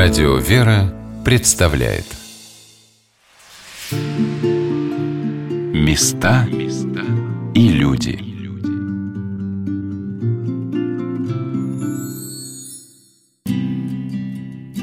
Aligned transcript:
Радио 0.00 0.36
«Вера» 0.36 0.94
представляет. 1.24 2.04
Места 5.74 6.46
и 7.52 7.68
люди. 7.70 8.20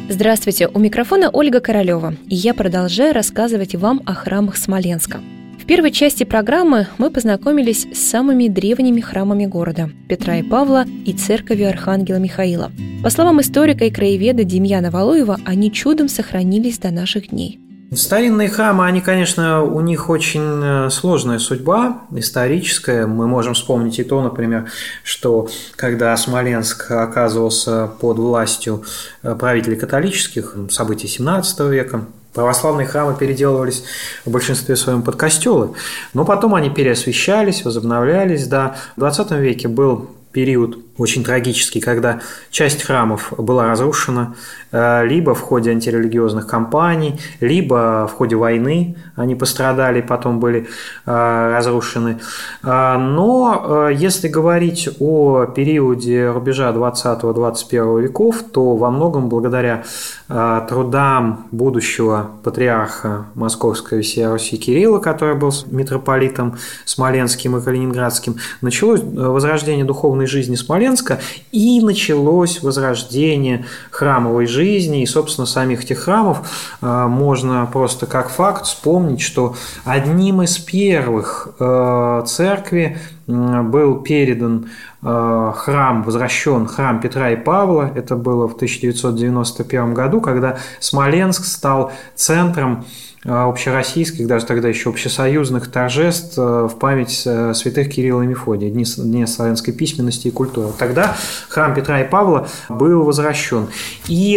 Здравствуйте, 0.10 0.68
у 0.68 0.80
микрофона 0.80 1.30
Ольга 1.30 1.62
Королева, 1.62 2.14
и 2.28 2.36
я 2.36 2.54
продолжаю 2.54 3.14
рассказывать 3.14 3.74
вам 3.74 4.02
о 4.06 4.14
храмах 4.14 4.58
Смоленска– 4.58 5.22
в 5.66 5.68
первой 5.68 5.92
части 5.92 6.26
программы 6.26 6.86
мы 7.00 7.10
познакомились 7.10 7.88
с 7.92 7.98
самыми 7.98 8.50
древними 8.50 9.02
храмами 9.02 9.48
города– 9.48 9.90
Петра 10.08 10.36
и 10.36 10.44
Павла 10.44 10.86
и 11.08 11.12
церковью 11.12 11.70
Архангела 11.70 12.18
Михаила. 12.18 12.72
По 13.04 13.10
словам 13.10 13.42
историка 13.42 13.84
и 13.84 13.90
краеведа 13.90 14.44
Демьяна 14.44 14.92
Валуева, 14.92 15.40
они 15.44 15.72
чудом 15.72 16.08
сохранились 16.08 16.78
до 16.78 16.92
наших 16.92 17.30
дней. 17.30 17.60
Старинные 17.92 18.48
храмы, 18.48 18.86
они, 18.86 19.02
конечно, 19.02 19.64
у 19.64 19.82
них 19.82 20.08
очень 20.08 20.62
э, 20.64 20.90
сложная 20.92 21.40
судьба 21.40 22.04
историческая. 22.12 23.08
Мы 23.08 23.26
можем 23.26 23.56
вспомнить 23.56 23.98
и 23.98 24.04
то, 24.04 24.22
например, 24.22 24.70
что 25.04 25.50
когда 25.76 26.16
Смоленск 26.16 26.92
оказывался 26.92 27.90
под 28.00 28.20
властью 28.20 28.84
э, 29.24 29.34
правителей 29.34 29.78
католических, 29.78 30.56
событий 30.70 31.08
XVII 31.08 31.72
века, 31.72 32.06
Православные 32.36 32.86
храмы 32.86 33.16
переделывались 33.16 33.86
в 34.26 34.30
большинстве 34.30 34.76
своем 34.76 35.02
под 35.02 35.16
костелы, 35.16 35.74
но 36.14 36.26
потом 36.26 36.54
они 36.54 36.70
переосвещались, 36.70 37.64
возобновлялись. 37.64 38.46
Да. 38.48 38.76
В 38.98 39.00
20 39.00 39.32
веке 39.32 39.70
был 39.70 40.10
период 40.34 40.78
очень 40.98 41.24
трагический, 41.26 41.82
когда 41.82 42.22
часть 42.50 42.84
храмов 42.84 43.34
была 43.38 43.68
разрушена 43.68 44.36
э, 44.72 45.06
либо 45.06 45.36
в 45.36 45.42
ходе 45.42 45.72
антирелигиозных 45.72 46.48
кампаний, 46.48 47.20
либо 47.42 48.08
в 48.10 48.14
ходе 48.14 48.38
войны 48.38 48.96
они 49.16 49.36
пострадали, 49.36 50.00
потом 50.00 50.40
были 50.40 50.68
э, 51.06 51.52
разрушены. 51.54 52.20
Э, 52.64 52.98
но 52.98 53.90
если 53.90 54.30
говорить 54.30 54.90
о 55.00 55.46
периоде 55.46 56.30
рубежа 56.32 56.72
20-21 56.72 58.02
веков, 58.02 58.44
то 58.52 58.76
во 58.76 58.90
многом 58.90 59.30
благодаря 59.30 59.84
трудам 60.28 61.48
будущего 61.52 62.32
патриарха 62.44 63.26
Московской 63.36 64.02
всей 64.02 64.28
Руси 64.28 64.58
Кирилла, 64.58 65.00
который 65.00 65.36
был 65.36 65.52
митрополитом 65.68 66.58
Смоленским 66.86 67.58
и 67.58 67.62
Калининградским, 67.62 68.38
началось 68.62 69.02
возрождение 69.04 69.86
духовной 69.86 70.26
жизни 70.26 70.56
Смоленска 70.56 70.85
Смоленска, 70.86 71.20
и 71.52 71.82
началось 71.82 72.62
возрождение 72.62 73.66
храмовой 73.92 74.46
жизни, 74.46 75.02
и, 75.02 75.06
собственно, 75.06 75.48
самих 75.48 75.84
этих 75.84 76.00
храмов 76.00 76.50
э, 76.82 77.08
можно 77.08 77.68
просто 77.72 78.06
как 78.06 78.30
факт 78.30 78.66
вспомнить, 78.66 79.22
что 79.22 79.56
одним 79.84 80.42
из 80.44 80.58
первых 80.58 81.50
э, 81.60 82.24
церкви 82.28 83.00
был 83.28 84.02
передан 84.02 84.70
э, 85.02 85.52
храм, 85.56 86.04
возвращен 86.04 86.68
храм 86.68 87.00
Петра 87.00 87.32
и 87.32 87.36
Павла. 87.36 87.92
Это 87.96 88.16
было 88.16 88.48
в 88.48 88.54
1991 88.56 89.94
году, 89.96 90.22
когда 90.22 90.58
Смоленск 90.80 91.46
стал 91.46 91.92
центром 92.16 92.86
общероссийских, 93.26 94.28
даже 94.28 94.46
тогда 94.46 94.68
еще 94.68 94.90
общесоюзных 94.90 95.72
торжеств 95.72 96.38
э, 96.38 96.68
в 96.72 96.78
память 96.80 97.24
э, 97.26 97.54
святых 97.54 97.90
Кирилла 97.90 98.22
и 98.22 98.28
Мефодия, 98.28 98.70
Дни, 98.70 98.86
Дни 98.86 99.26
славянской 99.26 99.74
письменности 99.74 100.28
и 100.28 100.32
культуры. 100.32 100.70
Тогда 100.78 101.16
храм 101.50 101.74
Петра 101.74 102.02
и 102.02 102.10
Павла 102.10 102.48
был 102.70 103.04
возвращен. 103.04 103.68
И 104.08 104.36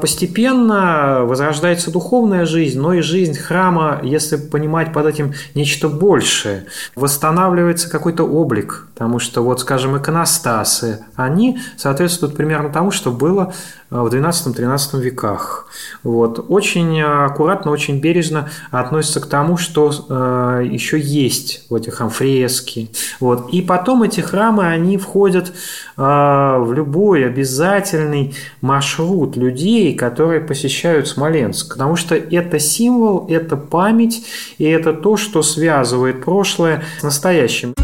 постепенно 0.00 1.20
возрождается 1.24 1.90
духовная 1.90 2.46
жизнь, 2.46 2.80
но 2.80 2.94
и 2.94 3.00
жизнь 3.00 3.38
храма, 3.38 4.00
если 4.02 4.36
понимать 4.36 4.92
под 4.92 5.06
этим 5.06 5.34
нечто 5.54 5.88
большее. 5.88 6.66
Восстанавливается 6.96 7.88
какой-то 7.90 8.24
облик, 8.24 8.88
потому 8.94 9.18
что, 9.18 9.42
вот, 9.44 9.60
скажем, 9.60 9.96
иконостасы, 9.96 11.04
они 11.14 11.58
соответствуют 11.76 12.36
примерно 12.36 12.70
тому, 12.70 12.90
что 12.90 13.12
было 13.12 13.54
в 14.02 14.06
XII-XIII 14.06 15.00
веках. 15.00 15.66
Вот. 16.02 16.44
Очень 16.48 17.00
аккуратно, 17.00 17.70
очень 17.70 18.00
бережно 18.00 18.50
относятся 18.72 19.20
к 19.20 19.26
тому, 19.26 19.56
что 19.56 19.92
э, 20.08 20.66
еще 20.68 20.98
есть 20.98 21.66
в 21.70 21.74
этих 21.76 22.00
фрески. 22.10 22.90
Вот. 23.20 23.50
И 23.50 23.62
потом 23.62 24.02
эти 24.02 24.20
храмы, 24.20 24.66
они 24.66 24.98
входят 24.98 25.48
э, 25.48 25.52
в 25.96 26.72
любой 26.72 27.24
обязательный 27.24 28.34
маршрут 28.60 29.36
людей, 29.36 29.94
которые 29.94 30.40
посещают 30.40 31.06
Смоленск. 31.06 31.74
Потому 31.74 31.94
что 31.94 32.16
это 32.16 32.58
символ, 32.58 33.26
это 33.28 33.56
память, 33.56 34.26
и 34.58 34.64
это 34.64 34.92
то, 34.92 35.16
что 35.16 35.42
связывает 35.42 36.24
прошлое 36.24 36.82
с 36.98 37.04
настоящим. 37.04 37.74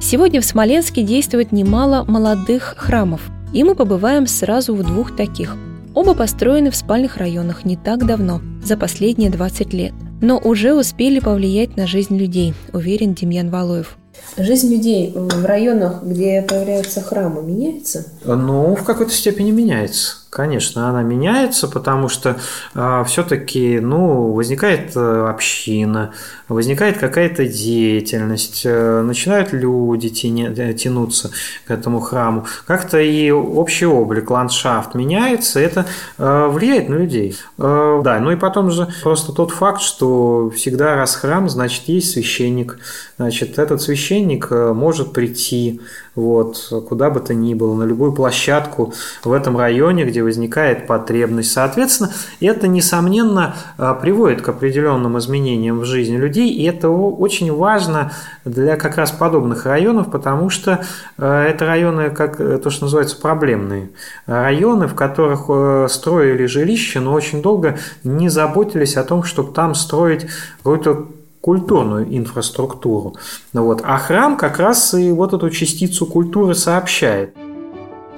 Сегодня 0.00 0.40
в 0.40 0.44
Смоленске 0.44 1.02
действует 1.02 1.52
немало 1.52 2.04
молодых 2.04 2.74
храмов– 2.76 3.20
и 3.56 3.64
мы 3.64 3.74
побываем 3.74 4.26
сразу 4.26 4.74
в 4.74 4.82
двух 4.82 5.16
таких. 5.16 5.56
Оба 5.94 6.14
построены 6.14 6.70
в 6.70 6.76
спальных 6.76 7.16
районах 7.16 7.64
не 7.64 7.74
так 7.74 8.04
давно, 8.04 8.42
за 8.62 8.76
последние 8.76 9.30
20 9.30 9.72
лет, 9.72 9.94
но 10.20 10.36
уже 10.36 10.74
успели 10.74 11.20
повлиять 11.20 11.74
на 11.74 11.86
жизнь 11.86 12.18
людей, 12.18 12.52
уверен 12.74 13.14
Демьян 13.14 13.48
Валуев. 13.48 13.96
Жизнь 14.36 14.70
людей 14.70 15.10
в 15.14 15.46
районах, 15.46 16.02
где 16.02 16.42
появляются 16.42 17.00
храмы, 17.00 17.42
меняется? 17.42 18.04
Ну, 18.26 18.74
в 18.74 18.84
какой-то 18.84 19.12
степени 19.12 19.52
меняется. 19.52 20.16
Конечно, 20.36 20.90
она 20.90 21.00
меняется, 21.02 21.66
потому 21.66 22.10
что 22.10 22.28
э, 22.28 22.34
а, 22.74 23.04
все-таки 23.04 23.80
ну, 23.80 24.32
возникает 24.32 24.94
э, 24.94 25.26
община, 25.30 26.12
возникает 26.46 26.98
какая-то 26.98 27.46
деятельность, 27.46 28.60
э, 28.66 29.00
начинают 29.00 29.54
люди 29.54 30.10
тяни, 30.10 30.52
э, 30.54 30.74
тянуться 30.74 31.30
к 31.66 31.70
этому 31.70 32.00
храму. 32.00 32.44
Как-то 32.66 33.00
и 33.00 33.30
общий 33.30 33.86
облик, 33.86 34.30
ландшафт 34.30 34.94
меняется, 34.94 35.58
это 35.58 35.86
э, 36.18 36.48
влияет 36.48 36.90
на 36.90 36.96
людей. 36.96 37.34
Э, 37.56 38.02
да, 38.04 38.20
ну 38.20 38.30
и 38.30 38.36
потом 38.36 38.70
же 38.70 38.88
просто 39.02 39.32
тот 39.32 39.52
факт, 39.52 39.80
что 39.80 40.50
всегда 40.54 40.96
раз 40.96 41.16
храм, 41.16 41.48
значит, 41.48 41.84
есть 41.86 42.10
священник. 42.10 42.78
Значит, 43.16 43.58
этот 43.58 43.80
священник 43.80 44.48
э, 44.50 44.74
может 44.74 45.14
прийти 45.14 45.80
вот, 46.16 46.72
куда 46.88 47.10
бы 47.10 47.20
то 47.20 47.34
ни 47.34 47.54
было, 47.54 47.74
на 47.74 47.84
любую 47.84 48.12
площадку 48.12 48.94
в 49.22 49.32
этом 49.32 49.56
районе, 49.56 50.04
где 50.04 50.22
возникает 50.22 50.86
потребность. 50.86 51.52
Соответственно, 51.52 52.10
это, 52.40 52.66
несомненно, 52.66 53.54
э, 53.78 53.94
приводит 54.00 54.40
к 54.40 54.48
определенным 54.48 55.18
изменениям 55.18 55.80
в 55.80 55.84
жизни 55.84 56.16
людей, 56.16 56.50
и 56.50 56.64
это 56.64 56.88
очень 56.88 57.54
важно 57.54 58.12
для 58.44 58.76
как 58.76 58.96
раз 58.96 59.12
подобных 59.12 59.66
районов, 59.66 60.10
потому 60.10 60.48
что 60.48 60.84
э, 61.18 61.46
это 61.50 61.66
районы, 61.66 62.10
как 62.10 62.40
э, 62.40 62.58
то, 62.58 62.70
что 62.70 62.86
называется, 62.86 63.20
проблемные. 63.20 63.90
Районы, 64.26 64.88
в 64.88 64.94
которых 64.94 65.90
строили 65.90 66.46
жилища, 66.46 67.00
но 67.00 67.12
очень 67.12 67.42
долго 67.42 67.78
не 68.04 68.30
заботились 68.30 68.96
о 68.96 69.04
том, 69.04 69.22
чтобы 69.22 69.52
там 69.52 69.74
строить 69.74 70.26
какую-то 70.58 71.08
культурную 71.46 72.04
инфраструктуру. 72.10 73.14
Вот. 73.52 73.80
А 73.84 73.98
храм 73.98 74.36
как 74.36 74.58
раз 74.58 74.94
и 74.94 75.12
вот 75.12 75.32
эту 75.32 75.48
частицу 75.50 76.04
культуры 76.04 76.56
сообщает. 76.56 77.36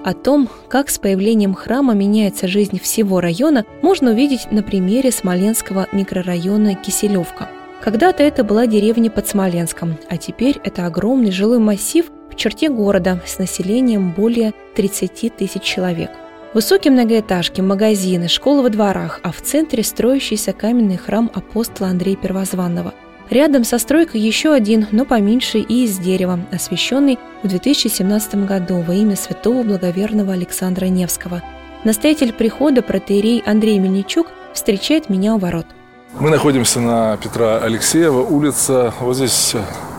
О 0.03 0.15
том, 0.15 0.49
как 0.69 0.89
с 0.89 0.99
появлением 0.99 1.53
храма 1.53 1.93
меняется 1.93 2.49
жизнь 2.49 2.81
всего 2.81 3.21
района, 3.21 3.67
можно 3.83 4.13
увидеть 4.13 4.51
на 4.51 4.63
примере 4.63 5.13
Смоленского 5.13 5.89
микрорайона 5.93 6.75
Киселевка. 6.75 7.51
Когда-то 7.83 8.23
это 8.23 8.45
была 8.45 8.67
деревня 8.67 9.11
под 9.11 9.29
Смоленском, 9.29 9.99
а 10.09 10.17
теперь 10.17 10.59
это 10.65 10.87
огромный 10.87 11.31
жилой 11.31 11.59
массив 11.59 12.07
в 12.31 12.35
черте 12.35 12.71
города 12.71 13.21
с 13.27 13.39
населением 13.39 14.13
более 14.13 14.55
30 14.75 15.37
тысяч 15.37 15.63
человек. 15.63 16.11
Высокие 16.55 16.93
многоэтажки, 16.95 17.61
магазины, 17.61 18.27
школы 18.29 18.63
во 18.63 18.71
дворах, 18.71 19.21
а 19.23 19.33
в 19.33 19.43
центре 19.43 19.83
строящийся 19.83 20.55
каменный 20.55 20.97
храм 20.97 21.31
апостола 21.35 21.91
Андрея 21.91 22.17
Первозванного– 22.17 22.95
Рядом 23.31 23.65
со 23.65 23.79
стройкой 23.79 24.23
еще 24.23 24.55
один, 24.55 24.87
но 24.91 25.05
поменьше 25.05 25.59
и 25.59 25.85
из 25.85 25.99
дерева, 25.99 26.41
освященный 26.51 27.19
в 27.43 27.49
2017 27.49 28.47
году 28.47 28.81
во 28.81 28.95
имя 28.95 29.17
святого 29.17 29.63
благоверного 29.63 30.33
Александра 30.33 30.87
Невского. 30.87 31.43
Настоятель 31.85 32.33
прихода 32.33 32.81
протеерей 32.81 33.43
Андрей 33.45 33.79
Мельничук 33.79 34.29
встречает 34.55 35.11
меня 35.11 35.35
у 35.35 35.39
ворот. 35.39 35.67
Мы 36.15 36.31
находимся 36.31 36.81
на 36.81 37.17
Петра 37.19 37.59
Алексеева, 37.59 38.23
улица. 38.23 38.93
Вот 38.99 39.15
здесь 39.15 39.55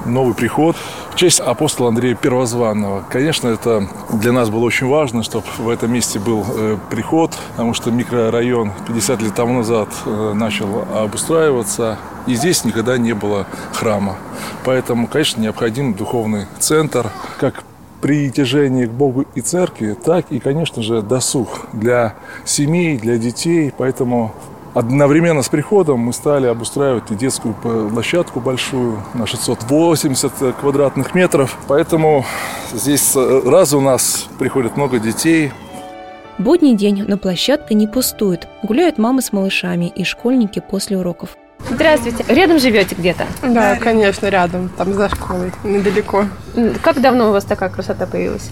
новый 0.06 0.34
приход 0.34 0.76
в 1.12 1.16
честь 1.16 1.40
апостола 1.40 1.90
Андрея 1.90 2.16
Первозванного. 2.16 3.06
Конечно, 3.10 3.48
это 3.48 3.88
для 4.12 4.32
нас 4.32 4.50
было 4.50 4.66
очень 4.66 4.88
важно, 4.88 5.24
чтобы 5.24 5.46
в 5.58 5.70
этом 5.70 5.94
месте 5.94 6.20
был 6.20 6.44
э, 6.50 6.78
приход, 6.90 7.38
потому 7.52 7.74
что 7.74 7.92
микрорайон 7.92 8.72
50 8.88 9.22
лет 9.22 9.36
тому 9.36 9.60
назад 9.60 9.90
э, 10.06 10.34
начал 10.34 10.84
обустраиваться, 10.94 11.98
и 12.26 12.34
здесь 12.34 12.66
никогда 12.66 12.98
не 12.98 13.14
было 13.14 13.46
храма. 13.74 14.18
Поэтому, 14.66 15.08
конечно, 15.08 15.40
необходим 15.40 15.94
духовный 15.94 16.48
центр, 16.60 17.12
как 17.40 17.64
притяжение 18.02 18.88
к 18.88 18.92
Богу 18.92 19.26
и 19.36 19.42
церкви, 19.42 19.94
так 19.94 20.26
и, 20.32 20.40
конечно 20.40 20.82
же, 20.82 21.02
досуг 21.02 21.68
для 21.72 22.16
семей, 22.46 22.98
для 22.98 23.18
детей. 23.18 23.72
Поэтому 23.78 24.34
Одновременно 24.80 25.42
с 25.42 25.50
приходом 25.50 26.00
мы 26.00 26.14
стали 26.14 26.48
обустраивать 26.48 27.12
и 27.12 27.16
детскую 27.16 27.54
площадку 27.54 28.40
большую 28.40 29.04
на 29.14 29.28
680 29.28 30.56
квадратных 30.56 31.14
метров. 31.14 31.58
Поэтому 31.68 32.26
здесь 32.72 33.14
раз 33.14 33.74
у 33.74 33.82
нас 33.82 34.30
приходит 34.40 34.78
много 34.78 35.00
детей. 35.00 35.52
Будний 36.38 36.76
день, 36.76 37.04
но 37.06 37.18
площадка 37.18 37.74
не 37.74 37.88
пустует. 37.88 38.48
Гуляют 38.64 38.98
мамы 38.98 39.22
с 39.22 39.34
малышами 39.34 39.92
и 39.94 40.06
школьники 40.06 40.62
после 40.62 40.98
уроков. 40.98 41.36
Здравствуйте. 41.70 42.24
Рядом 42.30 42.58
живете 42.58 42.96
где-то? 42.96 43.28
Да, 43.44 43.76
конечно, 43.76 44.28
рядом. 44.28 44.70
Там 44.78 44.94
за 44.94 45.10
школой, 45.10 45.52
недалеко. 45.66 46.24
Как 46.82 47.02
давно 47.02 47.28
у 47.28 47.32
вас 47.34 47.44
такая 47.44 47.70
красота 47.70 48.08
появилась? 48.08 48.50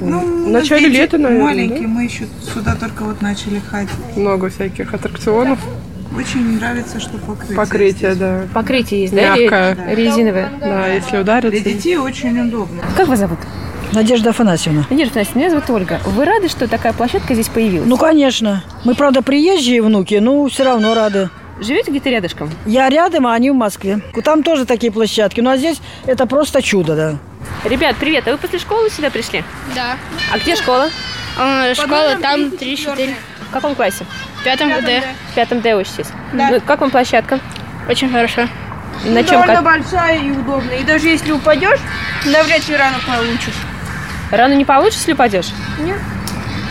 Ну, 0.00 0.46
в 0.46 0.48
начале 0.48 0.88
лета, 0.88 1.18
наверное. 1.18 1.44
Маленькие, 1.44 1.82
да? 1.82 1.88
мы 1.88 2.04
еще 2.04 2.26
сюда 2.42 2.74
только 2.74 3.04
вот 3.04 3.20
начали 3.20 3.58
ходить. 3.58 3.90
Много 4.16 4.48
всяких 4.48 4.92
аттракционов. 4.94 5.58
Очень 6.16 6.56
нравится, 6.56 6.98
что 6.98 7.18
покрытие. 7.18 7.56
Покрытие, 7.56 8.14
да. 8.14 8.42
Покрытие 8.52 9.02
есть, 9.02 9.14
да? 9.14 9.36
Мягкое. 9.36 9.74
Да. 9.76 9.94
Резиновое. 9.94 10.50
Да, 10.60 10.86
если 10.88 11.18
удариться. 11.18 11.62
Для 11.62 11.72
детей 11.72 11.96
очень 11.96 12.38
удобно. 12.40 12.82
Как 12.96 13.06
вас 13.06 13.18
зовут? 13.18 13.38
Надежда 13.92 14.30
Афанасьевна. 14.30 14.86
Надежда 14.90 15.20
Афанасьевна, 15.20 15.40
меня 15.40 15.50
зовут 15.50 15.70
Ольга. 15.70 16.00
Вы 16.04 16.24
рады, 16.24 16.48
что 16.48 16.66
такая 16.68 16.92
площадка 16.92 17.34
здесь 17.34 17.48
появилась? 17.48 17.88
Ну, 17.88 17.96
конечно. 17.96 18.64
Мы, 18.84 18.94
правда, 18.94 19.22
приезжие 19.22 19.82
внуки, 19.82 20.14
но 20.16 20.48
все 20.48 20.64
равно 20.64 20.94
рады. 20.94 21.30
Живете 21.60 21.90
где-то 21.90 22.08
рядышком? 22.08 22.50
Я 22.66 22.88
рядом, 22.88 23.26
а 23.26 23.34
они 23.34 23.50
в 23.50 23.54
Москве. 23.54 24.00
Там 24.24 24.42
тоже 24.42 24.64
такие 24.64 24.90
площадки. 24.90 25.40
Ну, 25.40 25.50
а 25.50 25.56
здесь 25.56 25.80
это 26.06 26.26
просто 26.26 26.62
чудо, 26.62 26.96
да. 26.96 27.18
Ребят, 27.64 27.96
привет. 27.96 28.26
А 28.26 28.32
вы 28.32 28.38
после 28.38 28.58
школы 28.58 28.90
сюда 28.90 29.10
пришли? 29.10 29.44
Да. 29.74 29.96
А 30.32 30.38
где 30.38 30.56
школа? 30.56 30.88
А, 31.38 31.74
школа 31.74 32.16
там 32.16 32.48
3-4. 32.48 33.14
В 33.48 33.52
каком 33.52 33.74
классе? 33.74 34.04
В 34.40 34.44
пятом 34.44 34.70
ГД. 34.70 35.04
В 35.30 35.34
пятом 35.34 35.60
Д 35.60 35.74
учитесь? 35.74 36.08
Да. 36.32 36.50
Ну, 36.50 36.60
как 36.60 36.80
вам 36.80 36.90
площадка? 36.90 37.40
Очень 37.88 38.10
хорошо. 38.10 38.48
На 39.04 39.22
чем 39.24 39.40
Довольно 39.40 39.62
большая 39.62 40.18
и 40.18 40.30
удобная. 40.30 40.78
И 40.78 40.84
даже 40.84 41.08
если 41.08 41.32
упадешь, 41.32 41.80
навряд 42.24 42.68
ли 42.68 42.76
рано 42.76 42.98
получишь. 43.06 43.54
Рано 44.30 44.52
не 44.54 44.64
получишь, 44.64 44.98
если 44.98 45.12
упадешь? 45.12 45.48
Нет. 45.78 45.98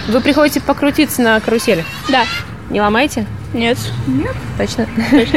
Вы 0.08 0.22
приходите 0.22 0.62
покрутиться 0.62 1.22
на 1.22 1.40
карусели? 1.40 1.86
Да. 2.08 2.26
Не 2.70 2.82
ломаете? 2.82 3.26
Нет. 3.54 3.78
Нет. 4.08 4.36
Точно? 4.58 4.88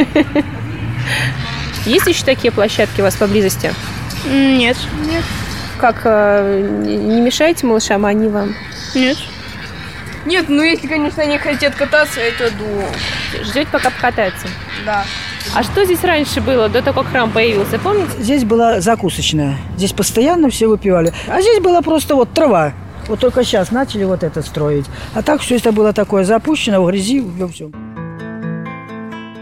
Есть 1.85 2.07
еще 2.07 2.25
такие 2.25 2.53
площадки 2.53 3.01
у 3.01 3.05
вас 3.05 3.17
поблизости? 3.17 3.75
Нет. 4.25 4.77
Нет. 5.07 5.25
Как, 5.79 6.03
э, 6.05 6.61
не 6.85 7.21
мешаете 7.21 7.67
малышам, 7.67 8.07
а 8.07 8.11
они 8.11 8.29
вам? 8.29 8.55
Нет. 8.95 9.17
Нет, 10.25 10.47
ну 10.49 10.63
если, 10.63 10.87
конечно, 10.87 11.23
они 11.23 11.39
хотят 11.39 11.75
кататься, 11.75 12.21
это 12.21 12.51
до. 12.53 13.45
Ждете, 13.45 13.69
пока 13.73 13.91
покатаются? 13.91 14.47
Да. 14.87 15.05
А 15.55 15.63
что 15.65 15.85
здесь 15.85 16.05
раньше 16.05 16.41
было, 16.41 16.69
до 16.69 16.81
того, 16.81 17.03
как 17.03 17.11
храм 17.11 17.31
появился, 17.31 17.79
помните? 17.79 18.13
Здесь 18.21 18.45
была 18.45 18.81
закусочная. 18.81 19.59
Здесь 19.77 19.93
постоянно 19.93 20.49
все 20.51 20.69
выпивали. 20.69 21.13
А 21.29 21.41
здесь 21.41 21.61
была 21.61 21.83
просто 21.83 22.15
вот 22.15 22.33
трава. 22.33 22.73
Вот 23.09 23.19
только 23.19 23.43
сейчас 23.43 23.73
начали 23.73 24.05
вот 24.05 24.23
это 24.23 24.43
строить. 24.43 24.87
А 25.15 25.23
так 25.23 25.41
все 25.41 25.57
это 25.57 25.73
было 25.73 25.93
такое 25.93 26.25
запущено, 26.25 26.83
в 26.83 26.87
грязи, 26.87 27.21
во 27.21 27.49
всем. 27.49 27.73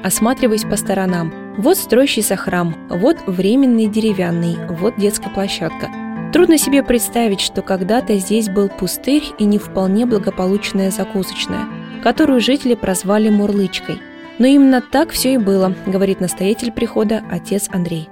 Осматриваясь 0.02 0.64
по 0.64 0.76
сторонам. 0.76 1.39
Вот 1.58 1.76
строящийся 1.76 2.36
храм, 2.36 2.76
вот 2.88 3.18
временный 3.26 3.86
деревянный, 3.86 4.56
вот 4.68 4.94
детская 4.96 5.30
площадка. 5.30 5.90
Трудно 6.32 6.58
себе 6.58 6.82
представить, 6.84 7.40
что 7.40 7.60
когда-то 7.60 8.16
здесь 8.18 8.48
был 8.48 8.68
пустырь 8.68 9.24
и 9.38 9.44
не 9.44 9.58
вполне 9.58 10.06
благополучная 10.06 10.92
закусочная, 10.92 11.66
которую 12.04 12.40
жители 12.40 12.74
прозвали 12.76 13.30
Мурлычкой. 13.30 14.00
Но 14.38 14.46
именно 14.46 14.80
так 14.80 15.10
все 15.10 15.34
и 15.34 15.38
было, 15.38 15.74
говорит 15.86 16.20
настоятель 16.20 16.70
прихода 16.70 17.22
отец 17.30 17.68
Андрей. 17.70 18.08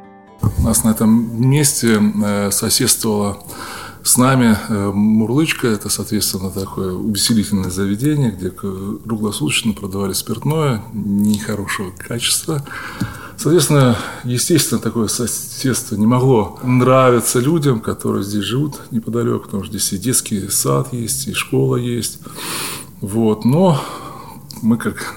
У 0.59 0.63
нас 0.63 0.83
на 0.83 0.91
этом 0.91 1.49
месте 1.49 2.01
э, 2.25 2.51
соседствовала 2.51 3.39
с 4.03 4.17
нами 4.17 4.57
э, 4.69 4.91
Мурлычка, 4.93 5.69
это, 5.69 5.89
соответственно, 5.89 6.51
такое 6.51 6.93
увеселительное 6.93 7.71
заведение, 7.71 8.31
где 8.31 8.51
круглосуточно 8.51 9.75
продавали 9.75 10.13
спиртное 10.13 10.83
нехорошего 10.93 11.93
качества. 11.97 12.65
Соответственно, 13.39 13.97
естественно, 14.25 14.81
такое 14.81 15.07
соседство 15.07 15.95
не 15.95 16.07
могло 16.07 16.59
нравиться 16.65 17.39
людям, 17.39 17.79
которые 17.79 18.25
здесь 18.25 18.43
живут 18.43 18.81
неподалеку, 18.91 19.45
потому 19.45 19.63
что 19.63 19.79
здесь 19.79 19.93
и 19.93 19.99
детский 19.99 20.49
сад 20.49 20.93
есть, 20.93 21.29
и 21.29 21.35
школа 21.35 21.77
есть. 21.77 22.19
Вот. 23.01 23.45
Но 23.45 23.81
мы 24.61 24.77
как 24.77 25.15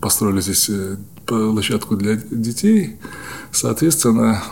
построили 0.00 0.40
здесь 0.40 0.68
э, 0.68 0.96
площадку 1.26 1.96
для 1.96 2.14
детей, 2.14 2.98
соответственно, 3.50 4.44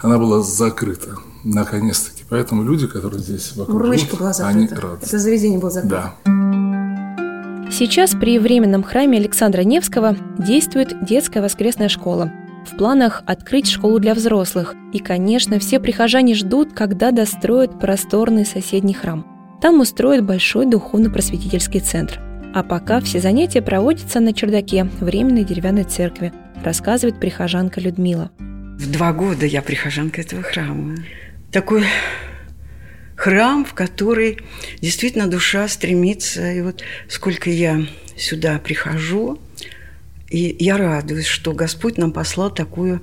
она 0.00 0.18
была 0.18 0.42
закрыта, 0.42 1.16
наконец-таки. 1.44 2.24
Поэтому 2.28 2.64
люди, 2.64 2.88
которые 2.88 3.22
здесь 3.22 3.54
вокруг 3.54 3.84
живут, 3.84 4.18
была 4.18 4.32
закрыта. 4.32 4.58
они 4.58 4.80
рады. 4.80 5.06
Это 5.06 5.18
заведение 5.20 5.60
было 5.60 5.70
закрыто. 5.70 6.14
Да. 6.24 6.35
Сейчас 7.70 8.14
при 8.14 8.38
Временном 8.38 8.82
храме 8.82 9.18
Александра 9.18 9.62
Невского 9.62 10.16
действует 10.38 11.04
детская 11.04 11.42
воскресная 11.42 11.88
школа. 11.88 12.32
В 12.64 12.76
планах 12.76 13.22
открыть 13.26 13.68
школу 13.68 13.98
для 13.98 14.14
взрослых. 14.14 14.74
И, 14.92 14.98
конечно, 14.98 15.58
все 15.58 15.78
прихожане 15.78 16.34
ждут, 16.34 16.72
когда 16.72 17.10
достроят 17.10 17.78
просторный 17.78 18.46
соседний 18.46 18.94
храм. 18.94 19.26
Там 19.60 19.80
устроят 19.80 20.24
большой 20.24 20.66
духовно-просветительский 20.66 21.80
центр. 21.80 22.20
А 22.54 22.62
пока 22.62 23.00
все 23.00 23.20
занятия 23.20 23.62
проводятся 23.62 24.20
на 24.20 24.32
чердаке 24.32 24.84
временной 25.00 25.44
деревянной 25.44 25.84
церкви, 25.84 26.32
рассказывает 26.64 27.20
прихожанка 27.20 27.80
Людмила. 27.80 28.30
В 28.38 28.90
два 28.90 29.12
года 29.12 29.44
я 29.44 29.60
прихожанка 29.60 30.22
этого 30.22 30.42
храма. 30.42 30.96
Такой 31.52 31.84
храм, 33.16 33.64
в 33.64 33.74
который 33.74 34.38
действительно 34.80 35.26
душа 35.26 35.66
стремится. 35.68 36.52
И 36.52 36.60
вот 36.60 36.82
сколько 37.08 37.50
я 37.50 37.86
сюда 38.16 38.58
прихожу, 38.58 39.40
и 40.28 40.56
я 40.58 40.76
радуюсь, 40.76 41.26
что 41.26 41.52
Господь 41.52 41.98
нам 41.98 42.12
послал 42.12 42.50
такую 42.50 43.00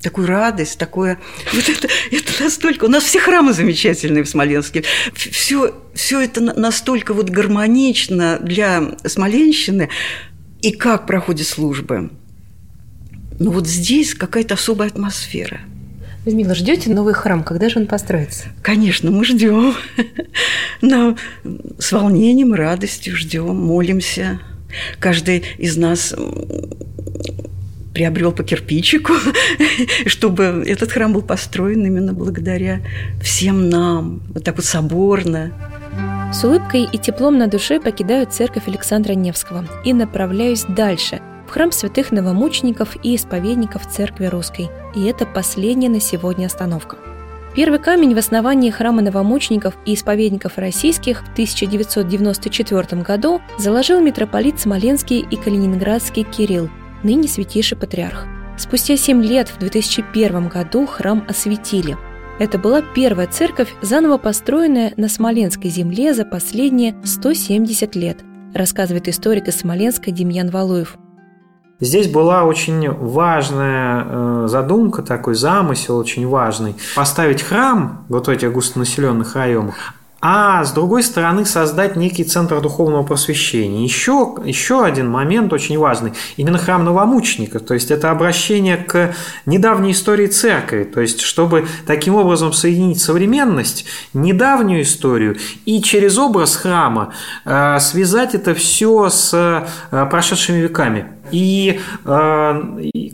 такую 0.00 0.26
радость, 0.26 0.78
такое... 0.78 1.18
Вот 1.54 1.66
это, 1.66 1.88
это 2.10 2.44
настолько... 2.44 2.84
У 2.84 2.88
нас 2.88 3.04
все 3.04 3.20
храмы 3.20 3.54
замечательные 3.54 4.22
в 4.22 4.28
Смоленске. 4.28 4.84
Все, 5.14 5.74
все 5.94 6.20
это 6.20 6.42
настолько 6.42 7.14
вот 7.14 7.30
гармонично 7.30 8.38
для 8.38 8.96
Смоленщины. 9.06 9.88
И 10.60 10.72
как 10.72 11.06
проходят 11.06 11.46
службы. 11.46 12.10
Ну 13.38 13.50
вот 13.50 13.66
здесь 13.66 14.14
какая-то 14.14 14.54
особая 14.54 14.88
атмосфера– 14.88 15.60
Людмила, 16.24 16.54
ждете 16.54 16.90
новый 16.90 17.12
храм? 17.12 17.44
Когда 17.44 17.68
же 17.68 17.80
он 17.80 17.86
построится? 17.86 18.44
Конечно, 18.62 19.10
мы 19.10 19.24
ждем. 19.24 19.74
Но 20.80 21.16
с 21.78 21.92
волнением, 21.92 22.54
радостью 22.54 23.14
ждем, 23.14 23.54
молимся. 23.54 24.40
Каждый 24.98 25.44
из 25.58 25.76
нас 25.76 26.14
приобрел 27.92 28.32
по 28.32 28.42
кирпичику, 28.42 29.12
чтобы 30.06 30.64
этот 30.66 30.92
храм 30.92 31.12
был 31.12 31.22
построен 31.22 31.84
именно 31.84 32.14
благодаря 32.14 32.80
всем 33.22 33.68
нам, 33.68 34.22
вот 34.34 34.42
так 34.42 34.56
вот 34.56 34.64
соборно. 34.64 35.52
С 36.32 36.42
улыбкой 36.42 36.88
и 36.90 36.98
теплом 36.98 37.38
на 37.38 37.46
душе 37.46 37.78
покидаю 37.78 38.26
церковь 38.28 38.66
Александра 38.66 39.12
Невского 39.12 39.68
и 39.84 39.92
направляюсь 39.92 40.64
дальше– 40.66 41.20
в 41.46 41.50
храм 41.50 41.72
святых 41.72 42.12
новомучеников 42.12 42.96
и 43.02 43.16
исповедников 43.16 43.86
Церкви 43.90 44.26
Русской. 44.26 44.68
И 44.94 45.04
это 45.04 45.26
последняя 45.26 45.88
на 45.88 46.00
сегодня 46.00 46.46
остановка. 46.46 46.96
Первый 47.54 47.78
камень 47.78 48.14
в 48.16 48.18
основании 48.18 48.70
храма 48.70 49.00
новомучеников 49.00 49.74
и 49.86 49.94
исповедников 49.94 50.58
российских 50.58 51.20
в 51.20 51.32
1994 51.32 53.02
году 53.02 53.40
заложил 53.58 54.00
митрополит 54.00 54.58
Смоленский 54.58 55.20
и 55.20 55.36
Калининградский 55.36 56.24
Кирилл, 56.24 56.68
ныне 57.04 57.28
святейший 57.28 57.78
патриарх. 57.78 58.26
Спустя 58.56 58.96
семь 58.96 59.22
лет, 59.22 59.48
в 59.48 59.58
2001 59.58 60.48
году, 60.48 60.86
храм 60.86 61.24
осветили. 61.28 61.96
Это 62.40 62.58
была 62.58 62.82
первая 62.82 63.28
церковь, 63.28 63.72
заново 63.82 64.18
построенная 64.18 64.92
на 64.96 65.08
Смоленской 65.08 65.70
земле 65.70 66.12
за 66.14 66.24
последние 66.24 66.96
170 67.04 67.94
лет, 67.94 68.18
рассказывает 68.52 69.06
историк 69.06 69.46
из 69.46 69.58
Смоленска 69.58 70.10
Демьян 70.10 70.50
Валуев. 70.50 70.96
Здесь 71.84 72.08
была 72.08 72.44
очень 72.44 72.90
важная 72.90 74.06
э, 74.06 74.44
задумка, 74.48 75.02
такой 75.02 75.34
замысел 75.34 75.98
очень 75.98 76.26
важный. 76.26 76.76
Поставить 76.96 77.42
храм 77.42 78.06
вот 78.08 78.26
в 78.26 78.30
этих 78.30 78.52
густонаселенных 78.52 79.36
районах, 79.36 79.74
а 80.26 80.64
с 80.64 80.72
другой 80.72 81.02
стороны 81.02 81.44
создать 81.44 81.96
некий 81.96 82.24
центр 82.24 82.62
духовного 82.62 83.02
просвещения. 83.02 83.84
Еще, 83.84 84.36
еще 84.46 84.82
один 84.82 85.10
момент 85.10 85.52
очень 85.52 85.76
важный. 85.76 86.14
Именно 86.38 86.56
храм 86.56 86.82
новомучеников, 86.82 87.60
то 87.60 87.74
есть 87.74 87.90
это 87.90 88.10
обращение 88.10 88.78
к 88.78 89.14
недавней 89.44 89.92
истории 89.92 90.28
церкви, 90.28 90.84
то 90.84 91.02
есть 91.02 91.20
чтобы 91.20 91.66
таким 91.86 92.14
образом 92.14 92.54
соединить 92.54 93.02
современность, 93.02 93.84
недавнюю 94.14 94.84
историю 94.84 95.36
и 95.66 95.82
через 95.82 96.16
образ 96.16 96.56
храма 96.56 97.12
э, 97.44 97.78
связать 97.80 98.34
это 98.34 98.54
все 98.54 99.10
с 99.10 99.34
э, 99.34 100.06
прошедшими 100.10 100.60
веками. 100.60 101.04
И, 101.34 101.80
э, 102.04 102.62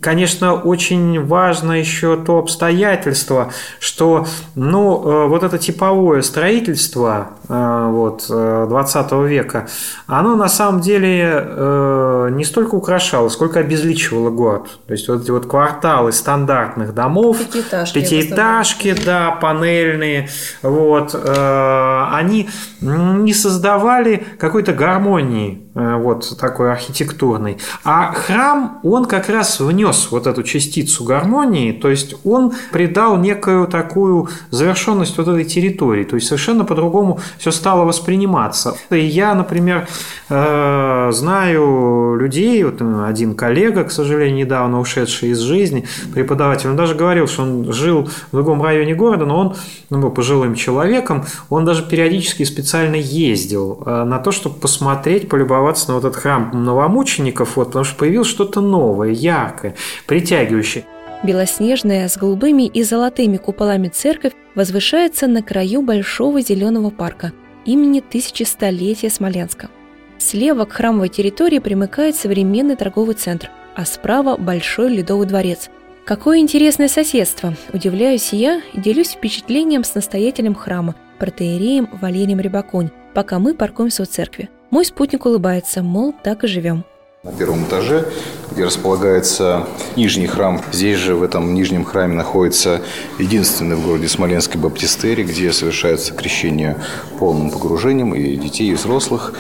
конечно, 0.02 0.54
очень 0.54 1.24
важно 1.24 1.72
еще 1.72 2.18
то 2.18 2.38
обстоятельство, 2.38 3.50
что 3.78 4.26
ну, 4.54 5.02
э, 5.02 5.26
вот 5.28 5.42
это 5.42 5.56
типовое 5.56 6.20
строительство 6.20 7.30
э, 7.48 7.88
вот, 7.90 8.26
20 8.28 9.12
века, 9.26 9.68
оно 10.06 10.36
на 10.36 10.48
самом 10.48 10.80
деле 10.80 11.30
не 12.32 12.44
столько 12.44 12.74
украшало, 12.74 13.28
сколько 13.28 13.60
обезличивало 13.60 14.30
город. 14.30 14.68
То 14.86 14.92
есть 14.92 15.08
вот 15.08 15.22
эти 15.22 15.30
вот 15.30 15.46
кварталы 15.46 16.12
стандартных 16.12 16.94
домов, 16.94 17.38
пятиэтажки, 17.38 17.94
пятиэтажки 17.98 18.94
да, 19.04 19.30
панельные, 19.30 20.28
вот, 20.62 21.14
они 21.14 22.48
не 22.80 23.32
создавали 23.32 24.24
какой-то 24.38 24.72
гармонии 24.72 25.69
вот 25.74 26.36
такой 26.38 26.72
архитектурной, 26.72 27.58
а 27.84 28.12
храм, 28.12 28.80
он 28.82 29.04
как 29.04 29.28
раз 29.28 29.60
внес 29.60 30.08
вот 30.10 30.26
эту 30.26 30.42
частицу 30.42 31.04
гармонии, 31.04 31.72
то 31.72 31.88
есть 31.88 32.16
он 32.24 32.52
придал 32.72 33.16
некую 33.16 33.66
такую 33.68 34.28
завершенность 34.50 35.16
вот 35.16 35.28
этой 35.28 35.44
территории, 35.44 36.04
то 36.04 36.16
есть 36.16 36.26
совершенно 36.26 36.64
по-другому 36.64 37.20
все 37.38 37.50
стало 37.50 37.84
восприниматься. 37.84 38.76
И 38.90 38.98
я, 38.98 39.34
например, 39.34 39.86
э, 40.28 41.10
знаю 41.12 42.16
людей, 42.16 42.64
вот 42.64 42.82
один 43.06 43.34
коллега, 43.34 43.84
к 43.84 43.92
сожалению, 43.92 44.44
недавно 44.44 44.80
ушедший 44.80 45.30
из 45.30 45.38
жизни, 45.38 45.86
преподаватель, 46.12 46.68
он 46.68 46.76
даже 46.76 46.94
говорил, 46.94 47.28
что 47.28 47.42
он 47.42 47.72
жил 47.72 48.08
в 48.32 48.36
другом 48.36 48.62
районе 48.62 48.94
города, 48.94 49.24
но 49.24 49.38
он 49.38 49.56
ну, 49.90 50.00
был 50.00 50.10
пожилым 50.10 50.54
человеком, 50.54 51.24
он 51.48 51.64
даже 51.64 51.86
периодически 51.86 52.42
специально 52.42 52.96
ездил 52.96 53.82
э, 53.86 54.04
на 54.04 54.18
то, 54.18 54.32
чтобы 54.32 54.56
посмотреть, 54.56 55.28
полюбоваться 55.28 55.59
на 55.60 55.94
вот 55.94 56.04
этот 56.04 56.16
храм 56.16 56.50
новомучеников, 56.52 57.56
вот, 57.56 57.68
потому 57.68 57.84
что 57.84 57.96
появилось 57.96 58.28
что-то 58.28 58.60
новое, 58.60 59.10
яркое, 59.10 59.74
притягивающее. 60.06 60.84
Белоснежная 61.22 62.08
с 62.08 62.16
голубыми 62.16 62.66
и 62.66 62.82
золотыми 62.82 63.36
куполами 63.36 63.88
церковь 63.88 64.32
возвышается 64.54 65.26
на 65.26 65.42
краю 65.42 65.82
большого 65.82 66.40
зеленого 66.40 66.90
парка 66.90 67.32
имени 67.66 68.00
тысячестолетия 68.00 69.10
Смоленска. 69.10 69.68
Слева 70.18 70.64
к 70.64 70.72
храмовой 70.72 71.08
территории 71.08 71.58
примыкает 71.58 72.16
современный 72.16 72.76
торговый 72.76 73.14
центр, 73.14 73.50
а 73.74 73.84
справа– 73.84 74.36
большой 74.38 74.90
ледовый 74.90 75.26
дворец. 75.26 75.70
Какое 76.04 76.38
интересное 76.38 76.88
соседство! 76.88 77.54
Удивляюсь 77.72 78.32
я 78.32 78.60
и 78.72 78.80
делюсь 78.80 79.12
впечатлением 79.12 79.84
с 79.84 79.94
настоятелем 79.94 80.54
храма, 80.54 80.94
протеереем 81.18 81.88
Валерием 82.00 82.40
Рябаконь, 82.40 82.90
пока 83.14 83.38
мы 83.38 83.54
паркуемся 83.54 84.02
у 84.02 84.06
церкви. 84.06 84.48
Мой 84.70 84.84
спутник 84.84 85.26
улыбается, 85.26 85.82
мол, 85.82 86.14
так 86.22 86.44
и 86.44 86.46
живем. 86.46 86.84
На 87.22 87.32
первом 87.32 87.64
этаже, 87.64 88.06
где 88.50 88.64
располагается 88.64 89.66
нижний 89.94 90.26
храм. 90.26 90.62
Здесь 90.72 90.96
же, 90.96 91.14
в 91.14 91.22
этом 91.22 91.52
нижнем 91.52 91.84
храме, 91.84 92.14
находится 92.14 92.80
единственный 93.18 93.76
в 93.76 93.84
городе 93.84 94.08
Смоленский 94.08 94.58
баптистерий, 94.58 95.24
где 95.24 95.52
совершается 95.52 96.14
крещение 96.14 96.78
полным 97.18 97.50
погружением 97.50 98.14
и 98.14 98.36
детей, 98.36 98.70
и 98.70 98.74
взрослых. 98.74 99.34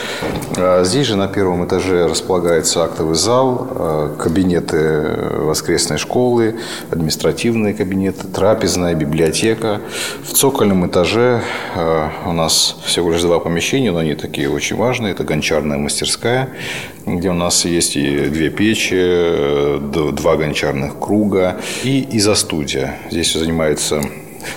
А 0.58 0.84
здесь 0.84 1.06
же 1.06 1.16
на 1.16 1.26
первом 1.26 1.64
этаже 1.64 2.06
располагается 2.06 2.84
актовый 2.84 3.14
зал, 3.14 3.66
а, 3.70 4.14
кабинеты 4.14 5.38
воскресной 5.38 5.96
школы, 5.96 6.60
административные 6.90 7.72
кабинеты, 7.72 8.26
трапезная, 8.28 8.94
библиотека. 8.94 9.80
В 10.22 10.34
цокольном 10.34 10.86
этаже 10.86 11.40
а, 11.74 12.10
у 12.26 12.32
нас 12.32 12.76
всего 12.84 13.10
лишь 13.10 13.22
два 13.22 13.38
помещения, 13.38 13.90
но 13.90 14.00
они 14.00 14.16
такие 14.16 14.50
очень 14.50 14.76
важные. 14.76 15.12
Это 15.12 15.24
гончарная 15.24 15.78
мастерская, 15.78 16.50
где 17.06 17.30
у 17.30 17.34
нас 17.34 17.64
есть 17.70 17.96
и 17.96 18.26
две 18.28 18.50
печи, 18.50 19.78
два 20.12 20.36
гончарных 20.36 20.98
круга 20.98 21.60
и 21.84 22.00
изо-студия. 22.00 22.98
Здесь 23.10 23.32
занимаются 23.32 24.02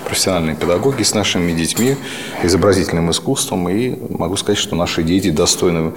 профессиональные 0.05 0.55
педагоги 0.55 1.03
с 1.03 1.13
нашими 1.13 1.51
детьми, 1.51 1.95
изобразительным 2.43 3.11
искусством. 3.11 3.69
И 3.69 3.95
могу 4.09 4.35
сказать, 4.35 4.57
что 4.57 4.75
наши 4.75 5.03
дети 5.03 5.29
достойно 5.29 5.93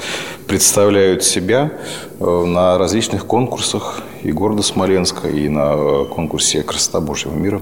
представляют 0.46 1.24
себя 1.24 1.72
э, 2.18 2.44
на 2.44 2.78
различных 2.78 3.26
конкурсах 3.26 4.02
и 4.22 4.32
города 4.32 4.62
Смоленска, 4.62 5.28
и 5.28 5.48
на 5.48 6.04
конкурсе 6.04 6.62
«Красота 6.62 7.00
Божьего 7.00 7.34
мира». 7.34 7.60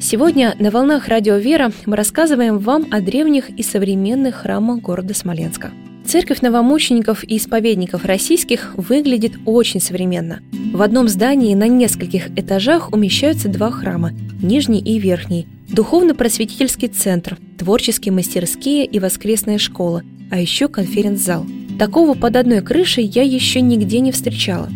Сегодня 0.00 0.56
на 0.58 0.70
«Волнах 0.70 1.08
Радио 1.08 1.36
Вера» 1.36 1.70
мы 1.86 1.96
рассказываем 1.96 2.58
вам 2.58 2.86
о 2.90 3.00
древних 3.00 3.50
и 3.50 3.62
современных 3.62 4.36
храмах 4.36 4.80
города 4.80 5.14
Смоленска– 5.14 5.70
Церковь 6.12 6.42
новомучеников 6.42 7.24
и 7.24 7.38
исповедников 7.38 8.04
российских 8.04 8.74
выглядит 8.76 9.32
очень 9.46 9.80
современно. 9.80 10.40
В 10.74 10.82
одном 10.82 11.08
здании 11.08 11.54
на 11.54 11.68
нескольких 11.68 12.28
этажах 12.38 12.92
умещаются 12.92 13.48
два 13.48 13.70
храма– 13.70 14.12
Нижний 14.42 14.80
и 14.80 14.98
Верхний, 14.98 15.46
духовно-просветительский 15.70 16.88
центр, 16.88 17.38
творческие 17.56 18.12
мастерские 18.12 18.84
и 18.84 18.98
воскресная 18.98 19.56
школа, 19.56 20.02
а 20.30 20.38
еще 20.38 20.68
конференц-зал. 20.68 21.46
Такого 21.78 22.12
под 22.12 22.36
одной 22.36 22.60
крышей 22.60 23.04
я 23.06 23.22
еще 23.22 23.62
нигде 23.62 24.00
не 24.00 24.12
встречала. 24.12 24.68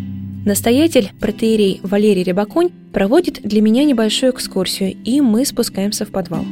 Настоятель, 0.47 1.11
протеерей 1.21 1.81
Валерий 1.83 2.23
Рябаконь, 2.23 2.71
проводит 2.95 3.43
для 3.43 3.61
меня 3.61 3.85
небольшую 3.85 4.33
экскурсию, 4.33 4.97
и 5.05 5.21
мы 5.21 5.45
спускаемся 5.45 6.07
в 6.07 6.09
подвал. 6.09 6.47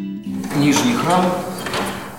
Нижний 0.59 0.93
храм, 0.93 1.25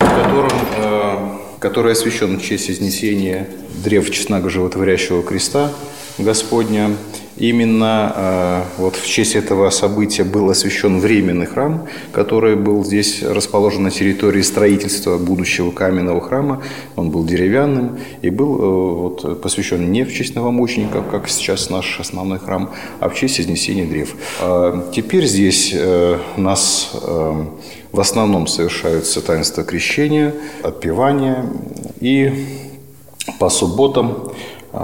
котором 0.00 0.50
э 0.78 1.35
который 1.58 1.92
освящен 1.92 2.38
в 2.38 2.42
честь 2.42 2.70
изнесения 2.70 3.48
древ 3.84 4.10
честного 4.10 4.50
животворящего 4.50 5.22
креста 5.22 5.72
Господня. 6.18 6.90
Именно 7.38 8.12
э, 8.16 8.62
вот 8.78 8.96
в 8.96 9.06
честь 9.06 9.36
этого 9.36 9.68
события 9.68 10.24
был 10.24 10.48
освящен 10.48 11.00
временный 11.00 11.44
храм, 11.44 11.86
который 12.12 12.56
был 12.56 12.82
здесь 12.82 13.22
расположен 13.22 13.82
на 13.82 13.90
территории 13.90 14.40
строительства 14.40 15.18
будущего 15.18 15.70
каменного 15.70 16.22
храма. 16.22 16.62
Он 16.96 17.10
был 17.10 17.24
деревянным 17.24 17.98
и 18.22 18.30
был 18.30 18.56
э, 18.56 18.94
вот, 19.00 19.42
посвящен 19.42 19.92
не 19.92 20.04
в 20.04 20.14
честь 20.14 20.34
новомучеников, 20.34 21.08
как 21.10 21.28
сейчас 21.28 21.68
наш 21.68 22.00
основной 22.00 22.38
храм, 22.38 22.70
а 23.00 23.10
в 23.10 23.14
честь 23.14 23.38
изнесения 23.38 23.86
древ. 23.86 24.14
А 24.40 24.90
теперь 24.94 25.26
здесь 25.26 25.74
у 25.74 26.40
нас 26.40 26.90
э, 26.94 27.44
в 27.92 28.00
основном 28.00 28.46
совершаются 28.46 29.20
таинства 29.20 29.62
крещения, 29.62 30.34
отпевания 30.62 31.46
и 32.00 32.46
по 33.38 33.50
субботам 33.50 34.32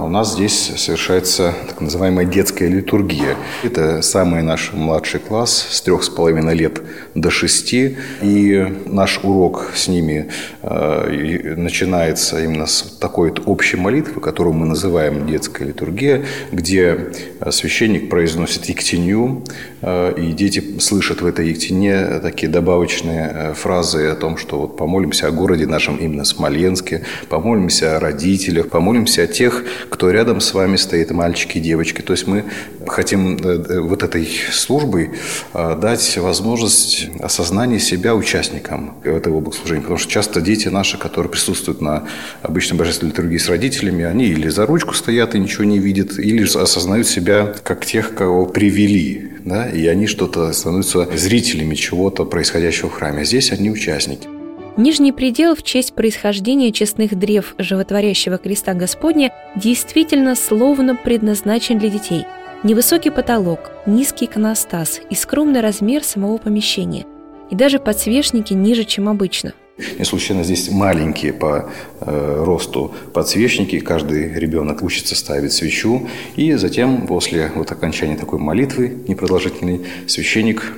у 0.01 0.09
нас 0.09 0.33
здесь 0.33 0.71
совершается 0.77 1.53
так 1.67 1.79
называемая 1.79 2.25
детская 2.25 2.67
литургия. 2.67 3.35
Это 3.63 4.01
самый 4.01 4.41
наш 4.41 4.73
младший 4.73 5.19
класс 5.19 5.67
с 5.69 5.81
трех 5.81 6.03
с 6.03 6.09
половиной 6.09 6.55
лет 6.55 6.81
до 7.13 7.29
шести. 7.29 7.97
И 8.21 8.65
наш 8.85 9.19
урок 9.23 9.71
с 9.75 9.87
ними 9.87 10.29
э, 10.63 11.53
начинается 11.55 12.43
именно 12.43 12.65
с 12.65 12.81
такой 12.99 13.29
вот 13.29 13.43
общей 13.45 13.77
молитвы, 13.77 14.19
которую 14.19 14.53
мы 14.53 14.65
называем 14.65 15.27
детская 15.27 15.65
литургия, 15.65 16.25
где 16.51 17.11
священник 17.51 18.09
произносит 18.09 18.65
ектенью, 18.65 19.43
э, 19.81 20.13
и 20.17 20.31
дети 20.31 20.79
слышат 20.79 21.21
в 21.21 21.25
этой 21.25 21.49
ектине 21.49 22.19
такие 22.19 22.51
добавочные 22.51 23.31
э, 23.31 23.53
фразы 23.53 24.07
о 24.07 24.15
том, 24.15 24.37
что 24.37 24.59
вот 24.59 24.75
помолимся 24.75 25.27
о 25.27 25.31
городе 25.31 25.67
нашем 25.67 25.97
именно 25.97 26.23
Смоленске, 26.23 27.03
помолимся 27.29 27.97
о 27.97 27.99
родителях, 27.99 28.69
помолимся 28.69 29.23
о 29.23 29.27
тех, 29.27 29.63
кто 29.89 30.11
рядом 30.11 30.41
с 30.41 30.53
вами 30.53 30.75
стоит, 30.75 31.11
мальчики 31.11 31.59
девочки. 31.59 32.01
То 32.01 32.13
есть 32.13 32.27
мы 32.27 32.45
хотим 32.87 33.37
э, 33.37 33.63
э, 33.69 33.79
вот 33.79 34.03
этой 34.03 34.27
службой 34.51 35.11
э, 35.53 35.77
дать 35.79 36.17
возможность 36.17 37.07
осознания 37.19 37.79
себя 37.79 38.15
участникам 38.15 38.97
этого 39.03 39.39
богослужения. 39.39 39.81
Потому 39.81 39.97
что 39.97 40.11
часто 40.11 40.41
дети 40.41 40.67
наши, 40.67 40.97
которые 40.97 41.31
присутствуют 41.31 41.81
на 41.81 42.07
обычной 42.41 42.77
божественной 42.77 43.11
литургии 43.11 43.37
с 43.37 43.49
родителями, 43.49 44.03
они 44.03 44.25
или 44.25 44.49
за 44.49 44.65
ручку 44.65 44.93
стоят 44.93 45.35
и 45.35 45.39
ничего 45.39 45.63
не 45.63 45.79
видят, 45.79 46.19
или 46.19 46.43
осознают 46.43 47.07
себя 47.07 47.53
как 47.63 47.85
тех, 47.85 48.15
кого 48.15 48.45
привели. 48.45 49.31
Да? 49.45 49.69
И 49.69 49.87
они 49.87 50.07
что-то 50.07 50.51
становятся 50.53 51.07
зрителями 51.15 51.75
чего-то 51.75 52.25
происходящего 52.25 52.89
в 52.89 52.93
храме. 52.93 53.21
А 53.21 53.25
здесь 53.25 53.51
они 53.51 53.71
участники. 53.71 54.27
Нижний 54.75 55.11
предел 55.11 55.55
в 55.55 55.61
честь 55.61 55.93
происхождения 55.93 56.71
честных 56.71 57.13
древ 57.15 57.53
животворящего 57.59 58.39
креста 58.39 58.73
Господня 58.73 59.31
действительно 59.55 60.35
словно 60.35 60.95
предназначен 60.95 61.77
для 61.77 61.89
детей. 61.89 62.25
Невысокий 62.63 63.11
потолок, 63.11 63.71
низкий 63.85 64.25
иконостас 64.25 64.99
и 65.11 65.13
скромный 65.13 65.61
размер 65.61 66.03
самого 66.03 66.37
помещения. 66.37 67.05
И 67.51 67.55
даже 67.55 67.77
подсвечники 67.77 68.53
ниже, 68.53 68.83
чем 68.83 69.09
обычно. 69.09 69.53
Не 69.99 70.05
случайно 70.05 70.43
здесь 70.43 70.71
маленькие 70.71 71.33
по 71.33 71.69
э, 71.99 72.43
росту 72.43 72.95
подсвечники. 73.13 73.79
Каждый 73.79 74.33
ребенок 74.33 74.81
учится 74.81 75.15
ставить 75.15 75.53
свечу. 75.53 76.07
И 76.35 76.53
затем, 76.53 77.05
после 77.05 77.51
вот 77.53 77.71
окончания 77.71 78.15
такой 78.15 78.39
молитвы 78.39 79.03
непродолжительной, 79.07 79.81
священник 80.07 80.73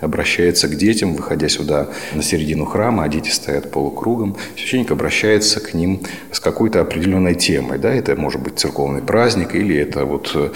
обращается 0.00 0.68
к 0.68 0.76
детям, 0.76 1.14
выходя 1.14 1.48
сюда 1.48 1.88
на 2.14 2.22
середину 2.22 2.64
храма, 2.64 3.04
а 3.04 3.08
дети 3.08 3.30
стоят 3.30 3.70
полукругом. 3.70 4.36
Священник 4.56 4.90
обращается 4.90 5.60
к 5.60 5.74
ним 5.74 6.02
с 6.32 6.40
какой-то 6.40 6.80
определенной 6.80 7.34
темой. 7.34 7.78
Да? 7.78 7.92
Это 7.92 8.16
может 8.16 8.40
быть 8.40 8.58
церковный 8.58 9.02
праздник 9.02 9.54
или 9.54 9.76
это 9.76 10.04
вот 10.04 10.32
э, 10.34 10.50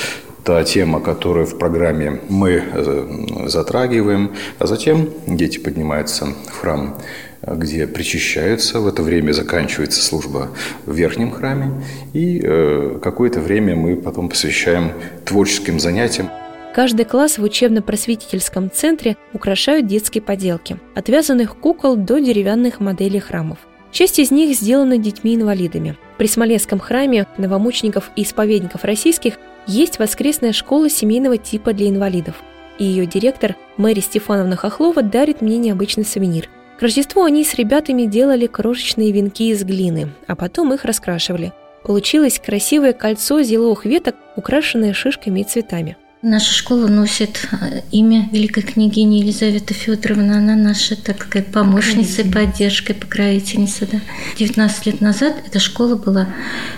та 0.45 0.63
тема, 0.65 1.01
которую 1.01 1.47
в 1.47 1.59
программе 1.59 2.21
мы 2.29 2.63
э, 2.63 3.47
затрагиваем. 3.47 4.33
А 4.59 4.67
затем 4.67 5.09
дети 5.27 5.59
поднимаются 5.59 6.27
в 6.49 6.59
храм 6.61 6.99
где 7.43 7.87
причащаются. 7.87 8.81
В 8.81 8.87
это 8.87 9.03
время 9.03 9.33
заканчивается 9.33 10.03
служба 10.03 10.51
в 10.87 10.95
верхнем 10.95 11.31
храме. 11.31 11.83
И 12.13 12.41
э, 12.43 12.99
какое-то 13.03 13.41
время 13.41 13.75
мы 13.77 13.97
потом 13.97 14.29
посвящаем 14.29 14.93
творческим 15.25 15.81
занятиям. 15.81 16.29
Каждый 16.75 17.05
класс 17.05 17.39
в 17.39 17.43
учебно-просветительском 17.43 18.71
центре 18.71 19.17
украшают 19.33 19.87
детские 19.87 20.23
поделки, 20.23 20.79
от 20.95 21.09
вязаных 21.09 21.57
кукол 21.57 21.97
до 21.97 22.19
деревянных 22.19 22.81
моделей 22.81 23.21
храмов. 23.21 23.59
Часть 23.91 24.19
из 24.19 24.31
них 24.31 24.57
сделана 24.57 24.99
детьми-инвалидами. 24.99 25.97
При 26.17 26.29
Смоленском 26.29 26.79
храме 26.79 27.27
новомучеников 27.39 28.11
и 28.15 28.23
исповедников 28.23 28.85
российских 28.85 29.35
есть 29.67 29.99
воскресная 29.99 30.53
школа 30.53 30.89
семейного 30.89 31.39
типа 31.39 31.73
для 31.73 31.89
инвалидов. 31.89 32.37
И 32.79 32.85
ее 32.85 33.07
директор 33.07 33.57
Мэри 33.77 34.01
Стефановна 34.01 34.57
Хохлова 34.57 35.03
дарит 35.03 35.41
мне 35.41 35.59
необычный 35.59 36.05
сувенир– 36.05 36.49
к 36.81 36.83
Рождеству 36.83 37.25
они 37.25 37.45
с 37.45 37.53
ребятами 37.57 38.05
делали 38.05 38.47
крошечные 38.47 39.13
венки 39.13 39.51
из 39.51 39.65
глины, 39.65 40.15
а 40.27 40.35
потом 40.35 40.73
их 40.73 40.87
раскрашивали. 40.87 41.53
Получилось 41.85 42.41
красивое 42.43 42.95
кольцо 42.95 43.43
зеловых 43.43 43.85
веток, 43.85 44.17
украшенное 44.35 44.95
шишками 44.95 45.41
и 45.41 45.45
цветами. 45.45 45.99
Наша 46.23 46.53
школа 46.53 46.87
носит 46.87 47.49
э, 47.51 47.81
имя 47.93 48.29
великой 48.31 48.63
княгини 48.63 49.21
Елизаветы 49.21 49.73
Федоровны. 49.73 50.33
Она 50.33 50.55
наша, 50.55 50.95
так 50.95 51.25
сказать, 51.25 51.51
помощница 51.51 52.25
поддержка, 52.25 52.93
покровительница. 52.93 53.87
Да. 53.91 54.03
19 54.39 54.87
лет 54.87 55.01
назад 55.01 55.37
эта 55.47 55.59
школа 55.59 55.95
была 55.97 56.29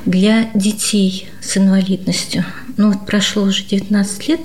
для 0.07 0.49
детей 0.55 1.29
с 1.41 1.57
инвалидностью. 1.57 2.45
Ну 2.77 2.93
вот 2.93 3.05
прошло 3.05 3.43
уже 3.43 3.65
19 3.65 4.29
лет, 4.29 4.41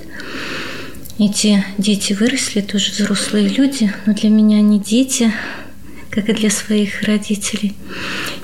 эти 1.20 1.64
дети 1.78 2.12
выросли, 2.12 2.60
тоже 2.60 2.90
взрослые 2.90 3.46
люди, 3.48 3.92
но 4.04 4.14
для 4.14 4.30
меня 4.30 4.58
они 4.58 4.80
дети, 4.80 5.32
как 6.10 6.28
и 6.28 6.32
для 6.32 6.50
своих 6.50 7.02
родителей. 7.02 7.76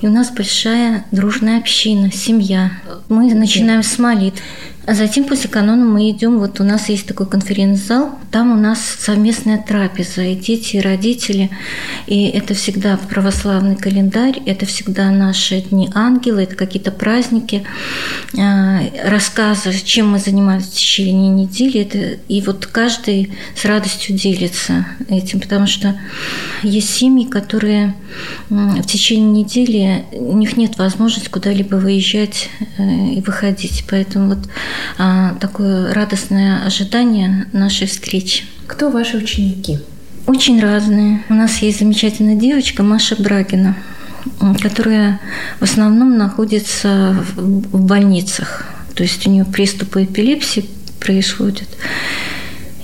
И 0.02 0.06
у 0.06 0.11
нас 0.11 0.30
большая 0.30 1.04
дружная 1.11 1.58
община, 1.58 2.12
семья. 2.12 2.70
Мы 3.08 3.34
начинаем 3.34 3.82
с 3.82 3.99
молитв. 3.99 4.40
А 4.87 4.93
затем 4.93 5.25
после 5.25 5.49
канона 5.49 5.83
мы 5.85 6.11
идем, 6.11 6.38
вот 6.38 6.61
у 6.61 6.64
нас 6.64 6.91
есть 6.91 7.07
такой 7.07 7.26
конференц-зал, 7.26 8.19
там 8.31 8.53
у 8.53 8.61
нас 8.61 8.81
совместная 8.81 9.57
трапеза, 9.57 10.23
и 10.23 10.35
дети, 10.35 10.76
и 10.76 10.81
родители, 10.81 11.50
и 12.07 12.26
это 12.26 12.53
всегда 12.53 12.99
православный 12.99 13.76
календарь, 13.76 14.43
это 14.45 14.67
всегда 14.67 15.11
наши 15.11 15.62
дни 15.62 15.88
ангелы, 15.95 16.43
это 16.43 16.55
какие-то 16.55 16.91
праздники, 16.91 17.64
а, 18.38 18.81
рассказы, 19.07 19.73
чем 19.83 20.11
мы 20.11 20.19
занимались 20.19 20.67
в 20.67 20.75
течение 20.75 21.31
недели, 21.31 21.81
это, 21.81 22.21
и 22.29 22.43
вот 22.43 22.67
каждый 22.67 23.33
с 23.57 23.64
радостью 23.64 24.17
делится 24.17 24.87
этим, 25.09 25.41
потому 25.41 25.67
что 25.67 25.99
есть 26.62 26.95
семьи, 26.95 27.25
которые 27.25 27.95
в 28.50 28.83
течение 28.83 29.45
недели, 29.45 30.05
у 30.12 30.37
них 30.37 30.59
нет 30.59 30.76
возможности 30.76 31.29
куда-либо 31.31 31.76
выезжать 31.76 32.50
э, 32.76 32.83
и 32.83 33.21
выходить, 33.23 33.85
поэтому 33.88 34.35
вот 34.35 34.49
такое 35.40 35.93
радостное 35.93 36.64
ожидание 36.64 37.47
нашей 37.52 37.87
встречи. 37.87 38.45
Кто 38.66 38.90
ваши 38.90 39.19
ученики? 39.19 39.78
Очень 40.26 40.61
разные. 40.61 41.23
У 41.28 41.35
нас 41.35 41.59
есть 41.59 41.81
замечательная 41.81 42.37
девочка 42.37 42.83
Маша 42.83 43.14
Брагина, 43.21 43.76
которая 44.62 45.21
в 45.61 45.64
основном 45.64 46.16
находится 46.16 47.17
в 47.37 47.84
больницах. 47.84 48.65
То 48.95 49.02
есть 49.02 49.26
у 49.26 49.30
нее 49.30 49.45
приступы 49.45 50.04
эпилепсии 50.04 50.65
происходят. 51.00 51.69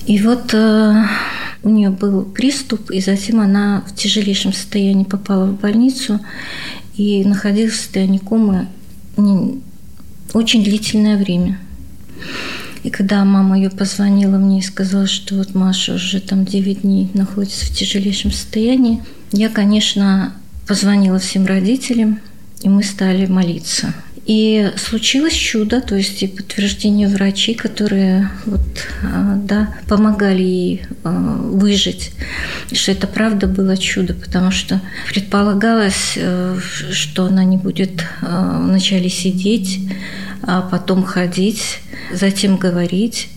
И 0.07 0.21
вот 0.21 0.53
э, 0.53 1.05
у 1.63 1.69
нее 1.69 1.91
был 1.91 2.23
приступ, 2.25 2.91
и 2.91 3.01
затем 3.01 3.41
она 3.41 3.85
в 3.87 3.95
тяжелейшем 3.95 4.53
состоянии 4.53 5.05
попала 5.05 5.47
в 5.47 5.61
больницу 5.61 6.21
и 6.97 7.25
находилась 7.25 7.73
в 7.73 7.77
состоянии 7.77 8.19
комы 8.19 8.67
очень 10.33 10.65
длительное 10.65 11.17
время. 11.17 11.59
И 12.83 12.91
когда 12.91 13.25
мама 13.25 13.59
ее 13.59 13.71
позвонила 13.71 14.39
мне 14.39 14.61
и 14.61 14.63
сказала, 14.63 15.07
что 15.07 15.37
вот 15.37 15.55
Маша 15.55 15.95
уже 15.95 16.21
там 16.21 16.45
9 16.45 16.83
дней 16.83 17.11
находится 17.15 17.67
в 17.67 17.71
тяжелейшем 17.71 18.33
состоянии, 18.33 19.03
я, 19.33 19.49
конечно, 19.49 20.33
позвонила 20.67 21.19
всем 21.19 21.47
родителям, 21.47 22.21
и 22.63 22.69
мы 22.69 22.83
стали 22.83 23.27
молиться. 23.27 23.95
И 24.27 24.71
случилось 24.77 25.33
чудо, 25.33 25.81
то 25.81 25.97
есть 25.97 26.23
и 26.23 26.29
подтверждение 26.29 27.09
врачей, 27.09 27.55
которые 27.55 28.31
вот, 28.47 28.61
а, 29.03 29.35
да, 29.37 29.75
помогали 29.89 30.43
ей 30.43 30.83
а, 31.03 31.11
выжить, 31.11 32.13
что 32.73 32.93
это 32.93 33.07
правда 33.07 33.47
было 33.47 33.77
чудо, 33.77 34.15
потому 34.15 34.51
что 34.53 34.81
предполагалось, 35.09 36.13
э, 36.17 36.59
что 36.93 37.25
она 37.25 37.43
не 37.43 37.57
будет 37.57 38.05
а, 38.23 38.61
вначале 38.61 39.09
сидеть, 39.09 39.81
а 40.43 40.63
потом 40.63 41.05
ходить, 41.05 41.81
затем 42.13 42.57
говорить. 42.57 43.29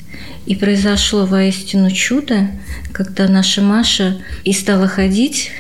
И 0.46 0.56
произошло 0.56 1.26
воистину 1.26 1.90
чудо, 1.90 2.50
когда 2.92 3.28
наша 3.28 3.62
Маша 3.62 4.22
и 4.44 4.52
стала 4.52 4.88
ходить, 4.88 5.52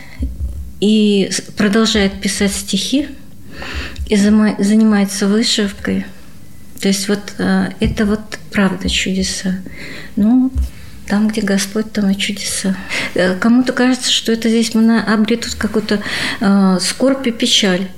и 0.82 1.32
продолжает 1.56 2.20
писать 2.20 2.54
стихи, 2.54 3.08
и 4.08 4.16
занимается 4.18 5.28
вышивкой. 5.28 6.06
То 6.82 6.90
есть 6.90 7.08
вот 7.08 7.34
э, 7.38 7.70
это 7.80 8.06
вот 8.06 8.20
правда 8.52 8.90
чудеса. 8.90 9.62
Ну, 10.18 10.52
там, 11.08 11.28
где 11.28 11.42
Господь, 11.42 11.92
там 11.92 12.10
и 12.10 12.18
чудеса. 12.18 12.76
Э, 13.14 13.36
кому-то 13.36 13.74
кажется, 13.74 14.12
что 14.12 14.32
это 14.32 14.50
здесь 14.50 14.74
мы 14.74 15.00
обретут 15.00 15.56
какую-то 15.56 16.02
э, 16.40 16.78
скорбь 16.82 17.28
и 17.28 17.32
печаль. 17.32 17.90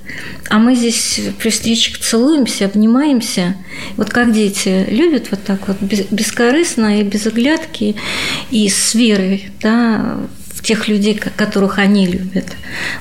А 0.48 0.58
мы 0.58 0.74
здесь 0.74 1.20
при 1.38 1.50
встречах 1.50 1.98
целуемся, 1.98 2.66
обнимаемся. 2.66 3.56
Вот 3.96 4.10
как 4.10 4.32
дети 4.32 4.86
любят 4.88 5.30
вот 5.30 5.42
так 5.44 5.68
вот 5.68 5.80
бескорыстно 5.80 7.00
и 7.00 7.04
без 7.04 7.26
оглядки, 7.26 7.96
и 8.50 8.68
с 8.68 8.94
верой, 8.94 9.50
да, 9.60 10.18
в 10.54 10.62
тех 10.62 10.88
людей, 10.88 11.14
которых 11.14 11.78
они 11.78 12.06
любят. 12.06 12.46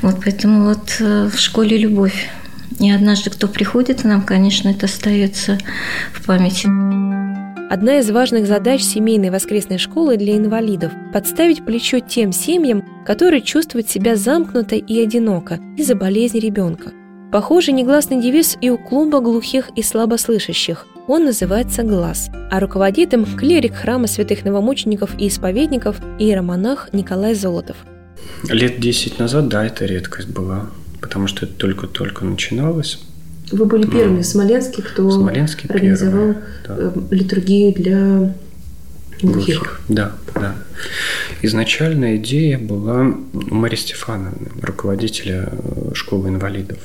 Вот 0.02 0.22
поэтому 0.24 0.66
вот 0.66 0.98
э, 1.00 1.30
в 1.34 1.40
школе 1.40 1.78
любовь. 1.78 2.30
И 2.80 2.92
однажды, 2.92 3.30
кто 3.30 3.48
приходит 3.48 4.04
нам, 4.04 4.22
конечно, 4.22 4.70
это 4.70 4.86
остается 4.86 5.58
в 6.14 6.26
памяти. 6.26 7.35
Одна 7.68 7.98
из 7.98 8.12
важных 8.12 8.46
задач 8.46 8.84
семейной 8.84 9.32
воскресной 9.32 9.80
школы 9.80 10.18
для 10.18 10.38
инвалидов– 10.38 10.92
подставить 11.14 11.66
плечо 11.66 12.00
тем 12.00 12.32
семьям, 12.32 12.84
которые 13.08 13.42
чувствуют 13.42 13.90
себя 13.90 14.16
замкнуто 14.16 14.76
и 14.76 15.02
одиноко 15.02 15.60
из-за 15.76 15.96
болезни 15.96 16.40
ребенка. 16.40 16.92
Похожий 17.32 17.74
негласный 17.74 18.22
девиз 18.22 18.56
и 18.62 18.70
у 18.70 18.78
клуба 18.78 19.20
глухих 19.20 19.72
и 19.76 19.82
слабослышащих. 19.82 20.86
Он 21.08 21.26
называется 21.26 21.82
«Глаз», 21.82 22.30
а 22.52 22.60
руководит 22.60 23.16
им 23.16 23.26
клирик 23.26 23.74
храма 23.74 24.06
святых 24.06 24.46
новомучеников 24.46 25.20
и 25.20 25.28
исповедников 25.28 26.00
иеромонах 26.20 26.90
Николай 26.94 27.34
Золотов. 27.34 27.78
Лет 28.48 28.80
десять 28.80 29.18
назад, 29.18 29.48
да, 29.48 29.66
это 29.66 29.86
редкость 29.86 30.30
была, 30.30 30.68
потому 31.02 31.26
что 31.26 31.48
это 31.48 31.56
только-только 31.56 32.26
начиналось. 32.26 33.04
Вы 33.52 33.66
были 33.66 33.86
первыми 33.86 34.22
в 34.22 34.26
Смоленске, 34.26 34.82
кто 34.82 35.10
Смоленский 35.10 35.70
организовал 35.70 36.34
первый, 36.34 36.44
да. 36.68 36.76
Э, 36.78 36.92
литургию 37.12 37.74
для 37.74 38.34
глухих. 39.22 39.58
глухих. 39.58 39.82
Да, 39.88 40.14
да. 40.34 40.56
Изначальная 41.42 42.18
идея 42.18 42.58
была 42.58 43.14
у 43.34 43.56
Марии 43.56 43.76
Стефановны, 43.76 44.50
руководителя 44.62 45.50
э, 45.52 45.92
школы 45.94 46.30
инвалидов. 46.30 46.80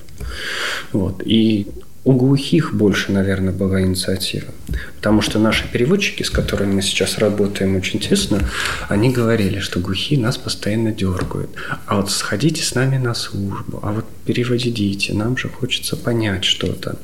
Вот. 0.93 1.23
И 1.25 1.67
у 2.05 2.13
глухих 2.15 2.75
больше, 2.75 3.13
наверное, 3.13 3.53
была 3.53 3.83
инициатива. 3.83 4.49
Потому 4.97 5.21
что 5.21 5.39
наши 5.39 5.71
переводчики, 5.71 6.23
с 6.23 6.31
которыми 6.31 6.75
мы 6.75 6.83
сейчас 6.83 7.19
работаем 7.19 7.77
очень 7.77 8.01
тесно, 8.01 8.41
они 8.89 9.11
говорили, 9.11 9.59
что 9.59 9.81
глухие 9.81 10.19
нас 10.19 10.39
постоянно 10.39 10.93
дергают. 10.93 11.51
А 11.87 11.97
вот 11.97 12.11
сходите 12.11 12.63
с 12.63 12.75
нами 12.75 12.97
на 12.97 13.15
службу, 13.15 13.81
а 13.83 13.93
вот 13.93 14.07
переводите, 14.25 15.13
нам 15.13 15.37
же 15.37 15.49
хочется 15.49 15.97
понять 15.97 16.45
что-то. 16.45 16.99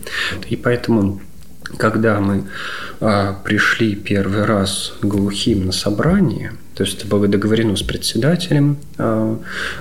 И 0.48 0.56
поэтому 0.56 1.20
когда 1.78 2.20
мы 2.20 2.44
а, 3.00 3.34
пришли 3.44 3.94
первый 3.94 4.44
раз 4.44 4.94
глухим 5.02 5.66
на 5.66 5.72
собрание, 5.72 6.52
То 6.76 6.84
есть 6.84 6.98
это 6.98 7.06
было 7.06 7.26
договорено 7.26 7.74
с 7.74 7.82
председателем 7.82 8.76
э, 8.98 9.36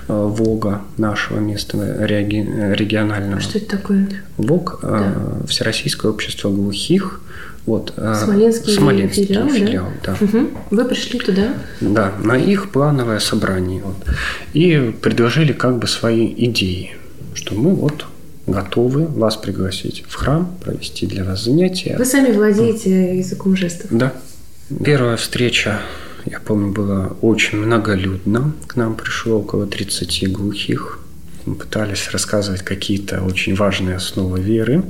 э, 0.08 0.14
ВОГа, 0.14 0.82
нашего 0.98 1.40
местного 1.40 2.06
регионального. 2.06 3.38
А 3.38 3.42
что 3.42 3.58
это 3.58 3.78
такое? 3.78 4.08
ВОГ, 4.38 4.80
да. 4.82 5.14
Всероссийское 5.46 6.10
общество 6.10 6.50
глухих. 6.50 7.20
Вот, 7.66 7.94
Смоленский, 7.96 8.74
Смоленский 8.74 9.26
филиал, 9.26 9.50
филиал 9.50 9.88
да? 10.04 10.16
да. 10.20 10.26
Угу. 10.26 10.50
Вы 10.70 10.86
пришли 10.86 11.20
туда? 11.20 11.56
Да, 11.82 12.14
на 12.24 12.38
их 12.38 12.72
плановое 12.72 13.20
собрание. 13.20 13.82
Вот. 13.84 13.98
И 14.54 14.94
предложили 15.02 15.52
как 15.52 15.80
бы 15.80 15.88
свои 15.88 16.32
идеи, 16.46 16.96
что 17.34 17.56
мы 17.56 17.74
вот 17.74 18.06
готовы 18.48 19.08
вас 19.08 19.36
пригласить 19.36 20.06
в 20.08 20.14
храм, 20.14 20.56
провести 20.64 21.08
для 21.08 21.24
вас 21.24 21.44
занятия. 21.44 21.96
Вы 21.98 22.06
сами 22.06 22.32
владеете 22.32 23.18
языком 23.18 23.58
жестов? 23.58 23.88
Да. 23.90 24.14
Первая 24.84 25.18
встреча, 25.18 25.80
я 26.26 26.40
помню, 26.40 26.72
была 26.72 27.12
очень 27.22 27.60
многолюдна. 27.60 28.54
К 28.68 28.76
нам 28.76 28.96
пришло 28.96 29.40
около 29.40 29.68
30 29.68 30.32
глухих. 30.32 31.00
Мы 31.46 31.54
пытались 31.54 32.10
рассказывать 32.10 32.64
какие-то 32.64 33.22
очень 33.22 33.54
важные 33.54 33.98
основы 33.98 34.42
веры, 34.42 34.84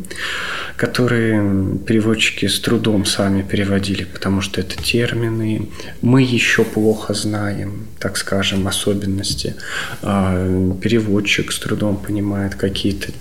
которые 0.78 1.78
переводчики 1.86 2.46
с 2.46 2.62
трудом 2.62 3.06
сами 3.06 3.42
переводили, 3.42 4.06
потому 4.06 4.40
что 4.40 4.62
это 4.62 4.82
термины. 4.82 5.68
Мы 6.02 6.22
еще 6.22 6.64
плохо 6.64 7.14
знаем, 7.14 7.88
так 8.00 8.16
скажем, 8.16 8.68
особенности. 8.70 9.56
А 10.02 10.34
переводчик 10.82 11.52
с 11.52 11.60
трудом 11.60 11.98
понимает 11.98 12.56
какие-то 12.56 13.12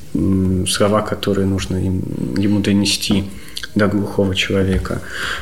слова, 0.68 1.02
которые 1.02 1.46
нужно 1.46 1.76
ему 1.76 2.60
донести 2.60 3.24
до 3.74 3.88
глухого 3.88 4.34
человека. 4.34 5.00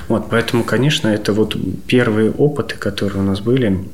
Вот, 0.08 0.28
поэтому, 0.30 0.64
конечно, 0.64 1.08
это 1.08 1.32
вот 1.32 1.56
первые 1.86 2.30
опыты, 2.30 2.76
которые 2.76 3.22
у 3.22 3.26
нас 3.26 3.40
были, 3.40 3.84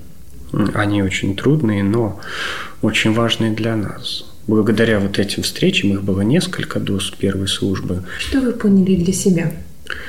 они 0.75 1.03
очень 1.03 1.37
трудные, 1.37 1.83
но 1.83 2.21
очень 2.83 3.13
важные 3.13 3.53
для 3.53 3.77
нас. 3.77 4.25
Благодаря 4.47 4.99
вот 4.99 5.19
этим 5.19 5.43
встречам, 5.43 5.93
их 5.93 6.03
было 6.03 6.23
несколько 6.23 6.81
до 6.81 6.99
первой 7.19 7.49
службы. 7.49 8.05
Что 8.19 8.41
вы 8.41 8.53
поняли 8.53 8.97
для 8.97 9.13
себя? 9.13 9.53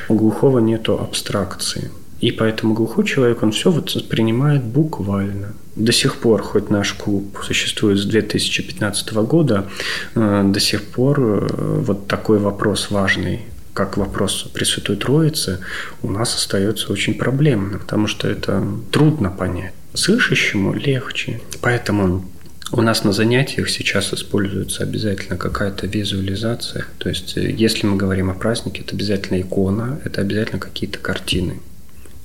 У 0.07 0.15
глухого 0.15 0.59
нету 0.59 0.93
абстракции. 0.99 1.91
И 2.21 2.31
поэтому 2.31 2.73
глухой 2.73 3.05
человек, 3.05 3.43
он 3.43 3.51
все 3.51 3.71
воспринимает 3.71 4.63
буквально. 4.63 5.53
До 5.75 5.91
сих 5.93 6.17
пор, 6.17 6.41
хоть 6.41 6.69
наш 6.69 6.93
клуб 6.93 7.37
существует 7.43 7.97
с 7.97 8.05
2015 8.05 9.13
года, 9.13 9.69
э, 10.15 10.43
до 10.45 10.59
сих 10.59 10.83
пор 10.83 11.19
э, 11.19 11.47
вот 11.85 12.07
такой 12.07 12.39
вопрос 12.39 12.91
важный 12.91 13.41
как 13.79 13.95
вопрос 13.95 14.45
Пресвятой 14.53 14.97
Троицы, 14.97 15.59
у 16.01 16.11
нас 16.11 16.35
остается 16.35 16.91
очень 16.91 17.13
проблемным, 17.13 17.79
потому 17.79 18.07
что 18.07 18.27
это 18.27 18.61
трудно 18.91 19.29
понять. 19.29 19.71
Слышащему 19.93 20.73
легче. 20.73 21.39
Поэтому 21.61 22.29
у 22.73 22.81
нас 22.81 23.05
на 23.05 23.13
занятиях 23.13 23.69
сейчас 23.69 24.13
используется 24.13 24.83
обязательно 24.83 25.37
какая-то 25.37 25.87
визуализация. 25.87 26.87
То 26.97 27.07
есть, 27.07 27.37
э, 27.37 27.49
если 27.51 27.87
мы 27.87 27.95
говорим 27.95 28.29
о 28.29 28.33
празднике, 28.33 28.81
это 28.81 28.95
обязательно 28.95 29.39
икона, 29.39 30.01
это 30.03 30.19
обязательно 30.19 30.59
какие-то 30.59 30.99
картины. 30.99 31.61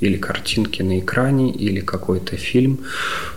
Или 0.01 0.17
картинки 0.17 0.83
на 0.83 0.99
экране, 0.99 1.53
или 1.53 1.79
какой-то 1.79 2.37
фильм, 2.37 2.81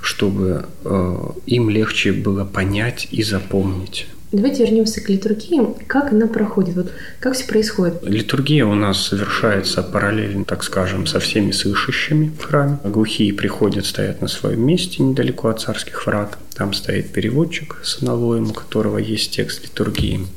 чтобы 0.01 0.65
э, 0.83 1.17
им 1.45 1.69
легче 1.69 2.13
было 2.13 2.45
понять 2.45 3.09
и 3.11 3.21
запомнить. 3.21 4.07
Давайте 4.31 4.65
вернемся 4.65 4.99
к 4.99 5.07
литургии. 5.07 5.61
Как 5.87 6.11
она 6.11 6.27
проходит? 6.27 6.75
Вот 6.75 6.91
как 7.21 7.33
все 7.33 7.47
происходит? 7.47 8.03
Литургия 8.03 8.65
у 8.65 8.75
нас 8.75 9.01
совершается 9.01 9.81
параллельно, 9.81 10.43
так 10.43 10.65
скажем, 10.65 11.07
со 11.07 11.21
всеми 11.21 11.51
слышащими 11.51 12.33
в 12.37 12.43
храме. 12.43 12.77
Глухие 12.83 13.33
приходят, 13.33 13.85
стоят 13.85 14.21
на 14.21 14.27
своем 14.27 14.65
месте 14.65 15.01
недалеко 15.01 15.47
от 15.47 15.61
царских 15.61 16.05
врат. 16.05 16.37
Там 16.55 16.73
стоит 16.73 17.13
переводчик 17.13 17.79
с 17.83 18.01
аналоем, 18.03 18.49
у 18.49 18.53
которого 18.53 18.97
есть 18.97 19.31
текст 19.31 19.63
литургии. 19.63 20.27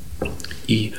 И 0.67 0.93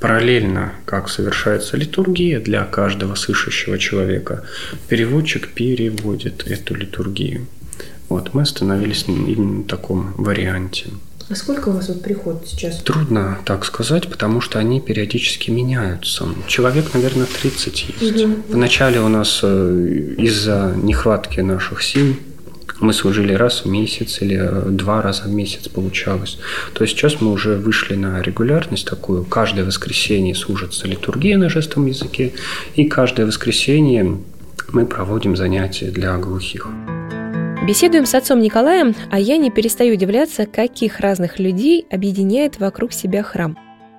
параллельно, 0.00 0.72
как 0.84 1.08
совершается 1.08 1.76
литургия 1.76 2.40
для 2.40 2.64
каждого 2.64 3.14
слышащего 3.14 3.78
человека, 3.78 4.42
переводчик 4.88 5.48
переводит 5.52 6.44
эту 6.48 6.74
литургию. 6.74 7.46
Вот, 8.08 8.34
мы 8.34 8.42
остановились 8.42 9.04
именно 9.06 9.58
на 9.58 9.64
таком 9.64 10.12
варианте. 10.14 10.86
А 11.28 11.34
сколько 11.34 11.68
у 11.68 11.72
вас 11.72 11.88
вот 11.88 12.02
приходит 12.02 12.46
сейчас? 12.48 12.78
Трудно 12.82 13.38
так 13.44 13.64
сказать, 13.64 14.08
потому 14.08 14.40
что 14.40 14.58
они 14.58 14.80
периодически 14.80 15.50
меняются. 15.50 16.26
Человек, 16.46 16.94
наверное, 16.94 17.26
30 17.26 17.86
есть. 18.00 18.24
Угу. 18.24 18.34
Вначале 18.48 19.00
у 19.00 19.08
нас 19.08 19.40
э, 19.42 20.14
из-за 20.18 20.74
нехватки 20.76 21.40
наших 21.40 21.82
сил 21.82 22.16
мы 22.82 22.92
служили 22.92 23.32
раз 23.32 23.64
в 23.64 23.68
месяц 23.68 24.20
или 24.20 24.38
э, 24.40 24.70
два 24.70 25.02
раза 25.02 25.24
в 25.24 25.30
месяц 25.30 25.68
получалось. 25.68 26.38
То 26.74 26.82
есть 26.84 26.96
сейчас 26.96 27.20
мы 27.20 27.30
уже 27.30 27.56
вышли 27.56 27.94
на 27.94 28.20
регулярность 28.20 28.86
такую. 28.86 29.24
Каждое 29.24 29.64
воскресенье 29.64 30.34
служится 30.34 30.88
литургия 30.88 31.38
на 31.38 31.48
жестовом 31.48 31.86
языке, 31.86 32.32
и 32.74 32.84
каждое 32.84 33.26
воскресенье 33.26 34.18
мы 34.72 34.86
проводим 34.86 35.36
занятия 35.36 35.90
для 35.90 36.16
глухих. 36.18 36.66
Беседуем 37.66 38.06
с 38.06 38.14
отцом 38.16 38.40
Николаем, 38.40 38.92
а 39.08 39.20
я 39.20 39.36
не 39.36 39.48
перестаю 39.48 39.94
удивляться, 39.94 40.46
каких 40.46 40.98
разных 40.98 41.38
людей 41.38 41.86
объединяет 41.92 42.58
вокруг 42.58 42.92
себя 42.92 43.22
храм. 43.22 43.56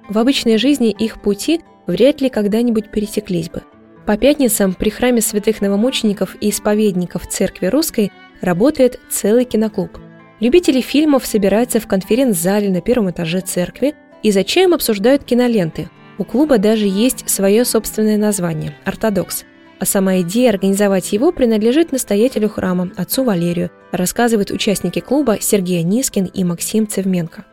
В 0.09 0.17
обычной 0.17 0.57
жизни 0.57 0.91
их 0.91 1.21
пути 1.21 1.61
вряд 1.87 2.19
ли 2.19 2.27
когда-нибудь 2.27 2.91
пересеклись 2.91 3.49
бы. 3.49 3.63
По 4.05 4.17
пятницам 4.17 4.73
при 4.73 4.89
храме 4.89 5.21
святых 5.21 5.61
новомучеников 5.61 6.35
и 6.41 6.49
исповедников 6.49 7.25
Церкви 7.29 7.67
Русской 7.67 8.11
работает 8.41 8.99
целый 9.09 9.45
киноклуб. 9.45 9.97
Любители 10.41 10.81
фильмов 10.81 11.25
собираются 11.25 11.79
в 11.79 11.87
конференц-зале 11.87 12.69
на 12.69 12.81
первом 12.81 13.11
этаже 13.11 13.39
церкви 13.39 13.95
и 14.23 14.31
за 14.31 14.43
чаем 14.43 14.73
обсуждают 14.73 15.23
киноленты. 15.23 15.89
У 16.17 16.25
клуба 16.25 16.57
даже 16.57 16.85
есть 16.85 17.29
свое 17.29 17.63
собственное 17.63 18.17
название– 18.17 18.75
«Ортодокс», 18.83 19.45
а 19.83 19.85
сама 19.85 20.21
идея 20.21 20.51
организовать 20.51 21.11
его 21.11 21.33
принадлежит 21.33 21.91
настоятелю 21.91 22.47
храма, 22.47 22.93
отцу 22.95 23.25
Валерию, 23.25 23.69
рассказывают 23.91 24.49
участники 24.49 25.01
клуба 25.01 25.39
Сергей 25.41 25.83
Нискин 25.83 26.23
и 26.23 26.45
Максим 26.45 26.87
Цевменко. 26.87 27.43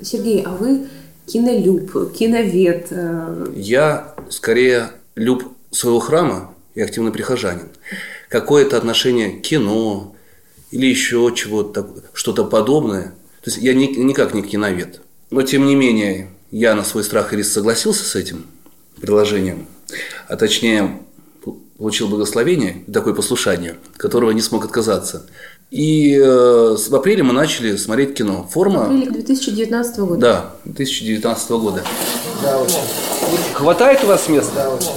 Сергей, 0.00 0.42
а 0.42 0.50
вы 0.50 0.86
кинолюб, 1.26 2.12
киновед? 2.12 2.86
Э, 2.90 3.48
Я 3.56 4.14
скорее 4.30 4.90
люб 5.16 5.42
своего 5.72 5.98
храма 5.98 6.54
и 6.76 6.80
активный 6.80 7.10
прихожанин. 7.10 7.66
Какое-то 8.28 8.76
отношение 8.76 9.30
к 9.30 9.42
кино 9.42 10.14
или 10.70 10.86
еще 10.86 11.32
чего-то, 11.34 11.84
что-то 12.12 12.44
подобное. 12.44 13.06
То 13.42 13.50
есть 13.50 13.56
я 13.56 13.74
никак 13.74 14.34
не 14.34 14.42
киновед. 14.44 15.00
Но 15.32 15.42
тем 15.42 15.66
не 15.66 15.74
менее, 15.74 16.28
я 16.52 16.76
на 16.76 16.84
свой 16.84 17.02
страх 17.02 17.32
и 17.32 17.36
риск 17.36 17.50
согласился 17.50 18.04
с 18.04 18.14
этим 18.14 18.46
приложением. 19.00 19.66
А 20.28 20.36
точнее, 20.36 21.00
получил 21.78 22.08
благословение, 22.08 22.84
такое 22.92 23.14
послушание, 23.14 23.76
которого 23.96 24.30
не 24.30 24.40
смог 24.40 24.64
отказаться. 24.64 25.26
И 25.70 26.16
э, 26.16 26.76
в 26.88 26.94
апреле 26.94 27.22
мы 27.22 27.32
начали 27.32 27.76
смотреть 27.76 28.14
кино. 28.14 28.46
Форма... 28.48 28.84
Апреле 28.84 29.10
2019 29.10 29.98
года? 29.98 30.20
Да, 30.20 30.50
2019 30.64 31.50
года. 31.50 31.82
Да, 32.42 32.60
очень. 32.60 32.78
Хватает 33.54 34.04
у 34.04 34.06
вас 34.06 34.28
места? 34.28 34.52
Да, 34.54 34.70
очень. 34.70 34.92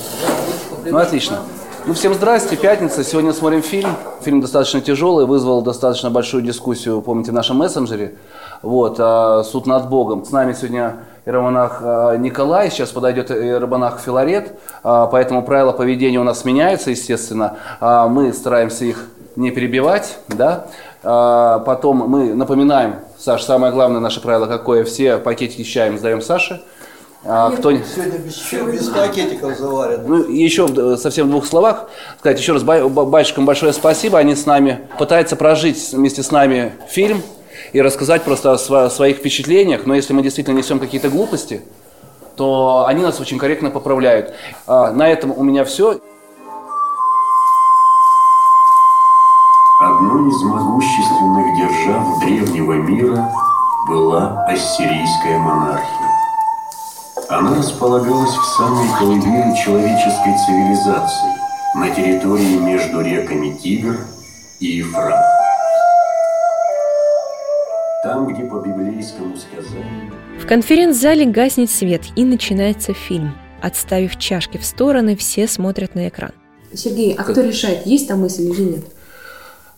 Ну, 0.85 0.97
отлично. 0.97 1.39
Ну, 1.87 1.93
всем 1.93 2.13
здрасте, 2.13 2.57
пятница. 2.57 3.03
Сегодня 3.03 3.33
смотрим 3.33 3.61
фильм. 3.61 3.95
Фильм 4.21 4.41
достаточно 4.41 4.81
тяжелый, 4.81 5.25
вызвал 5.25 5.61
достаточно 5.61 6.11
большую 6.11 6.43
дискуссию, 6.43 7.01
помните, 7.01 7.31
в 7.31 7.33
нашем 7.33 7.57
мессенджере. 7.57 8.15
Вот, 8.61 8.97
а, 8.99 9.43
суд 9.43 9.67
над 9.67 9.89
Богом. 9.89 10.25
С 10.25 10.31
нами 10.31 10.53
сегодня 10.53 10.97
иеромонах 11.27 11.79
а, 11.81 12.15
Николай, 12.15 12.71
сейчас 12.71 12.91
подойдет 12.91 13.31
иеромонах 13.31 13.99
Филарет, 13.99 14.53
а, 14.81 15.07
поэтому 15.07 15.43
правила 15.43 15.73
поведения 15.73 16.19
у 16.19 16.23
нас 16.23 16.45
меняются, 16.45 16.89
естественно. 16.89 17.57
А, 17.81 18.07
мы 18.07 18.31
стараемся 18.31 18.85
их 18.85 19.09
не 19.35 19.51
перебивать, 19.51 20.17
да. 20.29 20.67
Потом 21.03 21.97
мы 22.09 22.33
напоминаем, 22.33 22.95
Саш, 23.19 23.43
самое 23.43 23.71
главное 23.71 24.01
наше 24.01 24.19
правило 24.19 24.47
какое, 24.47 24.83
все 24.83 25.19
пакетики 25.19 25.61
с 25.61 25.67
чаем 25.67 25.97
сдаем 25.99 26.21
Саше. 26.21 26.61
А, 27.23 27.51
кто... 27.51 27.71
Сегодня 27.71 28.19
без, 28.19 28.51
без 28.51 28.89
пакетиков 28.89 29.57
заварят. 29.57 30.07
Ну, 30.07 30.23
еще 30.23 30.97
совсем 30.97 31.27
в 31.27 31.29
двух 31.29 31.45
словах 31.45 31.89
сказать 32.19 32.39
еще 32.39 32.53
раз 32.53 32.63
батюшкам 32.63 33.45
большое 33.45 33.73
спасибо. 33.73 34.17
Они 34.17 34.33
с 34.35 34.45
нами 34.45 34.87
пытаются 34.97 35.35
прожить 35.35 35.91
вместе 35.91 36.23
с 36.23 36.31
нами 36.31 36.73
фильм 36.89 37.21
и 37.73 37.81
рассказать 37.81 38.23
просто 38.23 38.53
о 38.53 38.89
своих 38.89 39.17
впечатлениях, 39.17 39.85
но 39.85 39.95
если 39.95 40.13
мы 40.13 40.21
действительно 40.21 40.57
несем 40.57 40.79
какие-то 40.79 41.09
глупости, 41.09 41.61
то 42.35 42.85
они 42.87 43.01
нас 43.01 43.19
очень 43.19 43.37
корректно 43.37 43.71
поправляют. 43.71 44.33
А, 44.67 44.91
на 44.91 45.07
этом 45.09 45.31
у 45.31 45.43
меня 45.43 45.65
все. 45.65 45.99
Одной 49.79 50.29
из 50.29 50.41
могущественных 50.43 51.57
держав 51.57 52.19
древнего 52.21 52.73
мира 52.73 53.31
была 53.87 54.43
ассирийская 54.45 55.37
монархия. 55.37 56.11
Она 57.29 57.55
располагалась 57.55 58.35
в 58.35 58.45
самой 58.57 58.87
колыбели 58.97 59.55
человеческой 59.55 60.35
цивилизации, 60.45 61.33
на 61.75 61.89
территории 61.89 62.57
между 62.57 63.01
реками 63.01 63.51
Тигр 63.51 63.97
и 64.59 64.77
Ефрат. 64.77 65.26
Где 68.29 68.43
по 68.45 68.59
библейскому 68.59 69.35
сказанию... 69.37 70.11
В 70.39 70.45
конференц-зале 70.45 71.25
гаснет 71.25 71.69
свет 71.71 72.01
и 72.15 72.23
начинается 72.25 72.93
фильм. 72.93 73.35
Отставив 73.61 74.17
чашки 74.17 74.57
в 74.57 74.65
стороны, 74.65 75.15
все 75.15 75.47
смотрят 75.47 75.95
на 75.95 76.07
экран. 76.07 76.31
Сергей, 76.73 77.13
а 77.13 77.23
кто 77.23 77.41
решает, 77.41 77.85
есть 77.87 78.07
там 78.07 78.19
мысль 78.19 78.43
или 78.43 78.61
нет? 78.61 78.85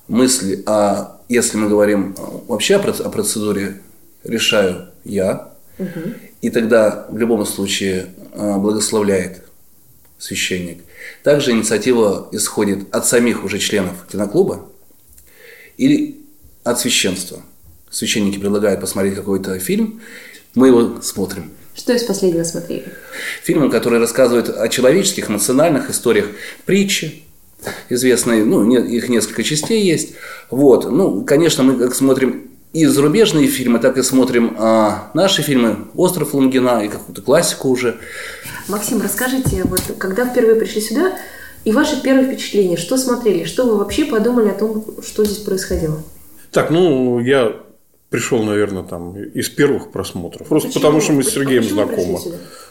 Мысли, 0.07 0.63
а 0.65 1.19
если 1.29 1.57
мы 1.57 1.69
говорим 1.69 2.15
вообще 2.47 2.75
о 2.75 2.79
проц- 2.79 3.01
о 3.01 3.09
процедуре, 3.09 3.79
решаю 4.23 4.89
я, 5.05 5.53
Мгм. 5.77 6.15
и 6.41 6.49
тогда 6.49 7.05
в 7.09 7.17
любом 7.17 7.45
случае 7.45 8.07
э, 8.33 8.57
благословляет 8.57 9.43
священник. 10.17 10.83
Также 11.23 11.51
инициатива 11.51 12.27
исходит 12.33 12.93
от 12.93 13.05
самих 13.05 13.43
уже 13.45 13.59
членов 13.59 14.05
киноклуба 14.11 14.65
или 15.77 16.19
от 16.63 16.79
священства. 16.79 17.41
Священники 17.91 18.37
предлагают 18.37 18.81
посмотреть 18.81 19.15
какой-то 19.15 19.57
фильм, 19.59 20.01
мы 20.55 20.67
его 20.67 21.01
смотрим. 21.01 21.51
Что 21.75 21.93
из 21.93 22.03
последнего 22.03 22.43
смотрели? 22.43 22.85
Фильмы, 23.43 23.69
которые 23.69 23.99
рассказывают 23.99 24.49
о 24.49 24.67
человеческих, 24.67 25.29
национальных 25.29 25.89
историях, 25.89 26.27
притчи, 26.65 27.23
известные, 27.89 28.43
ну, 28.43 28.63
не- 28.65 28.95
их 28.95 29.09
несколько 29.09 29.43
частей 29.43 29.83
есть. 29.83 30.13
Вот, 30.49 30.91
ну, 30.91 31.23
конечно, 31.23 31.63
мы 31.63 31.77
как 31.77 31.95
смотрим 31.95 32.49
и 32.73 32.85
зарубежные 32.85 33.47
фильмы, 33.47 33.79
так 33.79 33.97
и 33.97 34.03
смотрим 34.03 34.55
а, 34.59 35.09
наши 35.13 35.41
фильмы 35.41 35.87
«Остров 35.95 36.33
Лунгина» 36.33 36.83
и 36.83 36.89
какую-то 36.89 37.21
классику 37.21 37.69
уже. 37.69 37.97
Максим, 38.67 39.01
расскажите, 39.01 39.63
вот 39.63 39.81
когда 39.97 40.25
впервые 40.25 40.55
пришли 40.55 40.81
сюда, 40.81 41.17
и 41.65 41.71
ваши 41.71 42.01
первые 42.01 42.27
впечатления, 42.27 42.77
что 42.77 42.97
смотрели, 42.97 43.43
что 43.45 43.65
вы 43.65 43.77
вообще 43.77 44.05
подумали 44.05 44.49
о 44.49 44.53
том, 44.53 44.85
что 45.05 45.25
здесь 45.25 45.39
происходило? 45.39 46.03
Так, 46.51 46.69
ну, 46.69 47.19
я 47.19 47.55
пришел, 48.09 48.43
наверное, 48.43 48.83
там 48.83 49.15
из 49.17 49.49
первых 49.49 49.91
просмотров. 49.91 50.47
Просто 50.47 50.69
Почему? 50.69 50.83
потому, 50.83 51.01
что 51.01 51.13
мы 51.13 51.23
с 51.23 51.29
Сергеем 51.29 51.61
пришли 51.61 51.75
знакомы. 51.75 52.19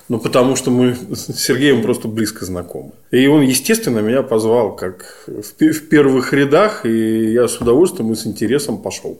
Ну, 0.09 0.19
потому 0.19 0.57
что 0.57 0.71
мы 0.71 0.97
с 1.15 1.33
Сергеем 1.37 1.83
просто 1.83 2.09
близко 2.09 2.45
знакомы. 2.45 2.93
И 3.11 3.27
он, 3.27 3.43
естественно, 3.43 4.01
меня 4.01 4.23
позвал 4.23 4.75
как 4.75 5.25
в 5.27 5.53
в 5.53 5.89
первых 5.89 6.33
рядах, 6.33 6.87
и 6.87 7.33
я 7.33 7.47
с 7.47 7.59
удовольствием 7.59 8.13
и 8.13 8.17
с 8.17 8.27
интересом 8.27 8.79
пошел. 8.79 9.19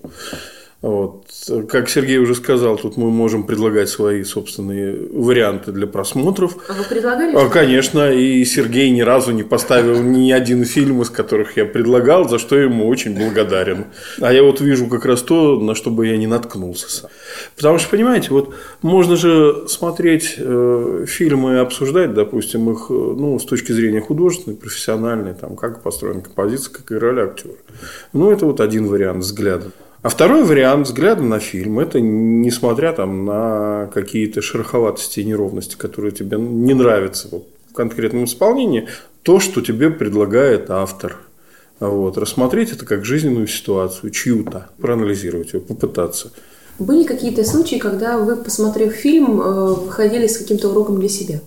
Вот. 0.81 1.27
Как 1.69 1.89
Сергей 1.89 2.19
уже 2.19 2.37
сказал, 2.37 2.77
тут 2.77 2.97
мы 2.97 3.11
можем 3.11 3.43
предлагать 3.43 3.89
свои 3.89 4.23
собственные 4.23 5.09
варианты 5.13 5.73
для 5.73 5.89
просмотров. 5.89 6.57
А 6.69 6.73
вы 6.73 6.85
предлагали? 6.85 7.35
А, 7.35 7.49
Конечно, 7.49 8.13
и 8.13 8.45
Сергей 8.45 8.91
ни 8.91 9.01
разу 9.01 9.33
не 9.33 9.43
поставил 9.43 10.01
ни 10.01 10.31
один 10.31 10.65
фильм, 10.65 11.03
из 11.03 11.11
которых 11.11 11.57
я 11.57 11.65
предлагал, 11.65 12.29
за 12.29 12.39
что 12.39 12.57
я 12.57 12.65
ему 12.65 12.87
очень 12.87 13.17
благодарен. 13.19 13.87
А 14.21 14.33
я 14.33 14.45
вот 14.45 14.61
вижу 14.61 14.87
как 14.87 15.05
раз 15.05 15.23
то, 15.23 15.59
на 15.59 15.75
что 15.75 15.91
бы 15.91 16.07
я 16.07 16.17
не 16.17 16.29
наткнулся. 16.29 17.11
Потому 17.57 17.79
что, 17.79 17.91
понимаете, 17.91 18.29
вот 18.31 18.55
можно 18.81 19.17
же 19.17 19.67
смотреть 19.67 20.37
э, 20.39 21.07
фильмы 21.09 21.55
и 21.55 21.57
обсуждать, 21.57 22.15
допустим, 22.15 22.71
их 22.71 22.87
э, 22.89 22.93
ну, 22.93 23.37
с 23.41 23.45
точки 23.45 23.73
зрения 23.73 24.01
художественной, 24.01 24.57
профессиональной, 24.57 25.35
там, 25.35 25.57
как 25.57 25.83
построена 25.83 26.21
композиция, 26.21 26.73
как 26.73 26.93
играли 26.93 27.23
актеры. 27.23 27.55
Ну, 28.13 28.31
это 28.31 28.47
вот 28.47 28.61
один 28.61 28.87
вариант 28.87 29.25
взгляда. 29.25 29.73
А 30.09 30.11
второй 30.11 30.43
вариант 30.43 30.87
взгляда 30.87 31.23
на 31.23 31.39
фильм– 31.39 31.79
это 31.81 32.01
несмотря 32.01 32.95
там, 32.95 33.27
на 33.27 33.91
какие-то 33.93 34.41
шероховатости 34.41 35.21
и 35.21 35.25
неровности, 35.25 35.77
которые 35.77 36.13
тебе 36.13 36.39
не 36.39 36.73
нравятся 36.73 37.29
вот, 37.31 37.47
в 37.71 37.75
конкретном 37.75 38.25
исполнении, 38.25 38.89
то, 39.23 39.39
что 39.39 39.61
тебе 39.61 39.91
предлагает 39.91 40.71
автор. 40.71 41.19
Вот. 41.79 42.17
Рассмотреть 42.17 42.73
это 42.73 42.87
как 42.87 43.05
жизненную 43.05 43.49
ситуацию, 43.49 44.11
чью-то, 44.11 44.71
проанализировать 44.81 45.53
ее, 45.53 45.61
попытаться. 45.61 46.33
Были 46.79 47.05
какие-то 47.05 47.45
случаи, 47.45 47.77
когда 47.77 48.17
вы, 48.17 48.37
посмотрев 48.37 48.95
фильм, 48.95 49.43
э, 49.43 49.75
выходили 49.75 50.27
с 50.27 50.39
каким-то 50.39 50.71
уроком 50.71 51.01
для 51.01 51.11
себя? 51.11 51.43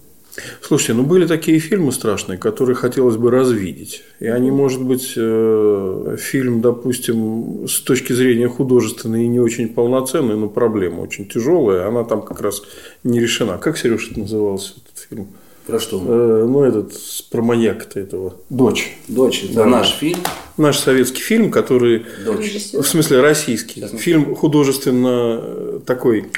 Слушайте, 0.61 0.93
ну 0.93 1.03
были 1.03 1.27
такие 1.27 1.59
фильмы 1.59 1.91
страшные, 1.91 2.37
которые 2.37 2.75
хотелось 2.75 3.17
бы 3.17 3.31
развидеть. 3.31 4.03
И 4.19 4.27
они, 4.27 4.49
может 4.51 4.81
быть, 4.81 5.13
э, 5.17 6.15
фильм, 6.19 6.61
допустим, 6.61 7.67
с 7.67 7.81
точки 7.81 8.13
зрения 8.13 8.47
художественной 8.47 9.25
и 9.25 9.27
не 9.27 9.39
очень 9.39 9.67
полноценный, 9.67 10.37
но 10.37 10.47
проблема 10.47 11.01
очень 11.01 11.27
тяжелая, 11.27 11.87
она 11.87 12.03
там 12.03 12.21
как 12.21 12.41
раз 12.41 12.61
не 13.03 13.19
решена. 13.19 13.57
Как, 13.57 13.77
Сереж, 13.77 14.09
это 14.11 14.21
назывался 14.21 14.75
этот 14.77 15.05
фильм? 15.09 15.27
Про 15.67 15.79
что? 15.79 16.01
Э, 16.05 16.45
ну, 16.47 16.63
этот, 16.63 16.93
про 17.29 17.41
маньяка-то 17.41 17.99
этого. 17.99 18.35
«Дочь». 18.49 18.97
«Дочь»– 19.07 19.43
это 19.45 19.53
Да. 19.55 19.65
наш 19.65 19.91
фильм. 19.91 20.19
Наш 20.57 20.79
советский 20.79 21.21
фильм, 21.21 21.51
который... 21.51 22.05
«Дочь». 22.25 22.71
В 22.73 22.83
смысле, 22.83 23.21
российский. 23.21 23.85
Фильм 23.97 24.35
художественно 24.35 25.39
э, 25.41 25.79
такой 25.85 26.31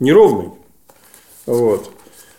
неровный. 0.00 0.48
Вот. 1.46 1.90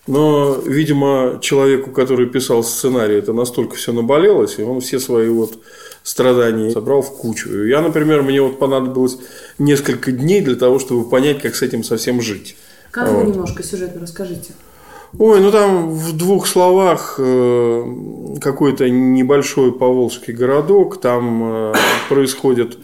Но, 0.09 0.55
видимо, 0.65 1.37
человеку, 1.39 1.91
который 1.91 2.25
писал 2.25 2.63
сценарий, 2.63 3.17
это 3.17 3.31
настолько 3.31 3.75
все 3.75 3.93
наболелось, 3.93 4.57
и 4.57 4.63
он 4.63 4.81
все 4.81 4.99
свои 4.99 5.29
вот 5.29 5.59
страдания 6.01 6.71
собрал 6.71 7.03
в 7.03 7.15
кучу. 7.15 7.65
Я, 7.65 7.81
например, 7.81 8.23
мне 8.23 8.41
вот 8.41 8.57
понадобилось 8.57 9.19
несколько 9.59 10.11
дней 10.11 10.41
для 10.41 10.55
того, 10.55 10.79
чтобы 10.79 11.07
понять, 11.07 11.43
как 11.43 11.53
с 11.53 11.61
этим 11.61 11.83
совсем 11.83 12.21
жить. 12.21 12.57
Как 12.89 13.07
Вот. 13.07 13.23
вы 13.23 13.31
немножко 13.31 13.61
сюжетно 13.61 14.01
расскажите? 14.01 14.53
Ой, 15.19 15.41
ну 15.41 15.51
там 15.51 15.91
в 15.91 16.17
двух 16.17 16.47
словах 16.47 17.19
э, 17.19 17.83
какой-то 18.41 18.89
небольшой 18.89 19.71
поволжский 19.71 20.33
городок, 20.33 20.99
там 20.99 21.43
э, 21.43 21.73
происходят 22.09 22.79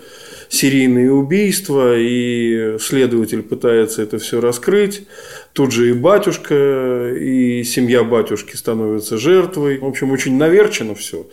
серийные 0.55 1.11
убийства, 1.11 1.97
и 1.97 2.77
следователь 2.79 3.43
пытается 3.43 4.01
это 4.01 4.17
все 4.17 4.41
раскрыть. 4.41 5.07
Тут 5.53 5.71
же 5.71 5.89
и 5.89 5.93
батюшка, 5.93 7.13
и 7.13 7.63
семья 7.63 8.03
батюшки 8.03 8.55
становится 8.55 9.17
жертвой. 9.17 9.79
В 9.79 9.85
общем, 9.85 10.11
очень 10.11 10.37
наверчено 10.37 10.95
все. 10.95 11.27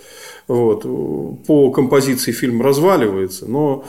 Вот. 0.49 0.83
По 1.47 1.71
композиции 1.71 2.33
фильм 2.33 2.63
разваливается, 2.63 3.47
но 3.47 3.85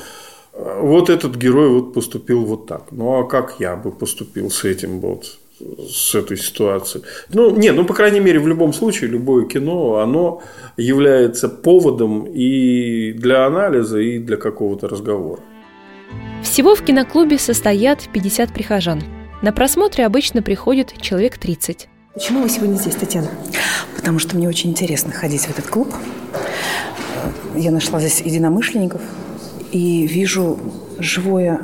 э, 0.53 0.79
вот 0.81 1.09
этот 1.09 1.35
герой 1.35 1.69
вот 1.69 1.93
поступил 1.93 2.45
вот 2.45 2.67
так. 2.67 2.91
Ну, 2.91 3.19
а 3.19 3.27
как 3.27 3.55
я 3.59 3.75
бы 3.75 3.91
поступил 3.91 4.49
с 4.49 4.63
этим 4.63 4.99
вот? 4.99 5.39
С 5.59 6.15
этой 6.15 6.37
ситуацией. 6.37 7.03
Ну, 7.29 7.55
нет, 7.55 7.75
ну, 7.75 7.85
по 7.85 7.93
крайней 7.93 8.19
мере, 8.19 8.39
в 8.39 8.47
любом 8.47 8.73
случае, 8.73 9.09
любое 9.09 9.45
кино, 9.45 9.97
оно 9.97 10.41
является 10.77 11.49
поводом 11.49 12.25
и 12.25 13.13
для 13.13 13.45
анализа, 13.45 13.99
и 13.99 14.19
для 14.19 14.37
какого-то 14.37 14.87
разговора. 14.87 15.41
Всего 16.41 16.75
в 16.75 16.83
киноклубе 16.83 17.37
состоят 17.37 18.09
50 18.11 18.53
прихожан. 18.53 19.01
На 19.41 19.51
просмотре 19.51 20.05
обычно 20.05 20.41
приходит 20.41 20.93
человек 21.01 21.37
30. 21.37 21.87
Почему 22.13 22.41
вы 22.41 22.49
сегодня 22.49 22.75
здесь, 22.75 22.95
Татьяна? 22.95 23.29
Потому 23.95 24.19
что 24.19 24.35
мне 24.35 24.47
очень 24.47 24.69
интересно 24.69 25.11
ходить 25.11 25.41
в 25.41 25.49
этот 25.49 25.67
клуб. 25.67 25.87
Я 27.55 27.71
нашла 27.71 27.99
здесь 27.99 28.21
единомышленников 28.21 29.01
и 29.71 30.05
вижу 30.05 30.59
живое 30.99 31.61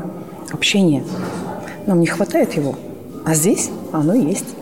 общение. 0.51 1.03
Нам 1.85 1.99
не 1.99 2.07
хватает 2.07 2.53
его, 2.53 2.75
а 3.29 3.35
здесь 3.35 3.69
оно 3.91 4.15
есть. 4.15 4.55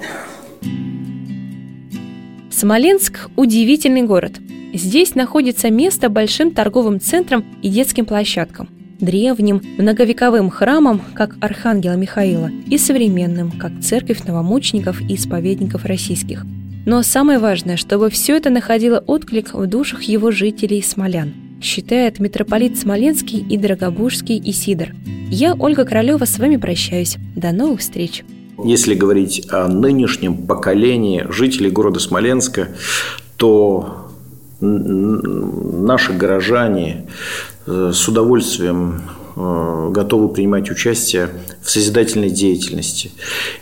Смоленск– 2.50 3.30
удивительный 3.38 4.02
город. 4.02 4.34
Здесь 4.74 5.16
находится 5.16 5.72
место 5.72 6.10
большим 6.10 6.52
торговым 6.52 7.00
центром 7.00 7.46
и 7.62 7.70
детским 7.70 8.04
площадкам, 8.06 8.68
древним, 9.00 9.62
многовековым 9.78 10.50
храмом, 10.50 11.02
как 11.14 11.38
Архангела 11.40 11.94
Михаила, 11.94 12.52
и 12.70 12.78
современным, 12.78 13.52
как 13.52 13.72
Церковь 13.82 14.26
новомучеников 14.26 15.00
и 15.00 15.16
исповедников 15.16 15.86
российских. 15.86 16.46
Но 16.86 17.04
самое 17.04 17.40
важное, 17.40 17.78
чтобы 17.78 18.10
все 18.10 18.36
это 18.36 18.50
находило 18.50 19.02
отклик 19.08 19.54
в 19.54 19.66
душах 19.68 20.04
его 20.04 20.30
жителей 20.32 20.82
смолян, 20.82 21.34
считает 21.62 22.20
митрополит 22.20 22.78
Смоленский 22.78 23.40
и 23.40 23.58
Дорогобужский 23.58 24.42
Исидор. 24.44 24.94
Я, 25.32 25.54
Ольга 25.54 25.86
Королева, 25.86 26.26
с 26.26 26.38
вами 26.38 26.58
прощаюсь. 26.58 27.16
До 27.34 27.54
новых 27.54 27.80
встреч! 27.80 28.26
Если 28.64 28.96
говорить 28.96 29.48
о 29.52 29.68
нынешнем 29.68 30.36
поколении 30.48 31.26
жителей 31.30 31.70
города 31.70 32.00
Смоленска, 32.00 32.70
то 33.38 34.08
наши 34.60 36.14
горожане 36.14 37.08
э, 37.68 37.92
с 37.94 38.08
удовольствием 38.08 39.02
э, 39.36 39.90
готовы 39.92 40.30
принимать 40.30 40.72
участие 40.72 41.30
в 41.62 41.70
созидательной 41.70 42.32
деятельности 42.32 43.12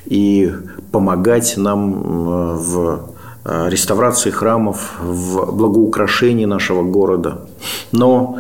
и 0.06 0.54
помогать 0.94 1.58
нам 1.58 2.56
в 2.56 3.10
э, 3.44 3.70
реставрации 3.70 4.30
храмов, 4.30 4.94
в 5.02 5.52
благоукрашении 5.52 6.46
нашего 6.46 6.84
города. 6.84 7.50
Но 7.92 8.40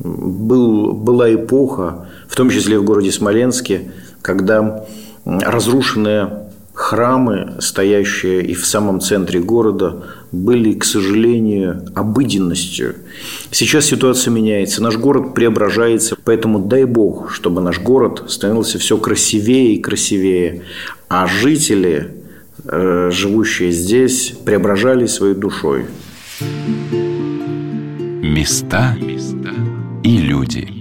был, 0.00 0.92
была 0.92 1.32
эпоха, 1.32 2.08
в 2.28 2.34
том 2.34 2.50
числе 2.50 2.78
в 2.78 2.84
городе 2.84 3.12
Смоленске, 3.12 3.92
когда 4.28 4.84
разрушенные 5.24 6.50
храмы, 6.74 7.54
стоящие 7.60 8.42
и 8.42 8.52
в 8.52 8.66
самом 8.66 9.00
центре 9.00 9.40
города, 9.40 10.04
были, 10.32 10.74
к 10.74 10.84
сожалению, 10.84 11.86
обыденностью. 11.94 12.96
Сейчас 13.50 13.86
ситуация 13.86 14.30
меняется, 14.30 14.82
наш 14.82 14.98
город 14.98 15.32
преображается, 15.34 16.14
поэтому 16.22 16.58
дай 16.58 16.84
бог, 16.84 17.30
чтобы 17.32 17.62
наш 17.62 17.80
город 17.80 18.24
становился 18.28 18.78
все 18.78 18.98
красивее 18.98 19.74
и 19.74 19.80
красивее, 19.80 20.64
а 21.08 21.26
жители, 21.26 22.14
э, 22.64 23.08
живущие 23.10 23.72
здесь, 23.72 24.34
преображались 24.44 25.12
своей 25.12 25.34
душой. 25.34 25.86
Места 28.22 28.94
и 30.04 30.18
люди. 30.18 30.77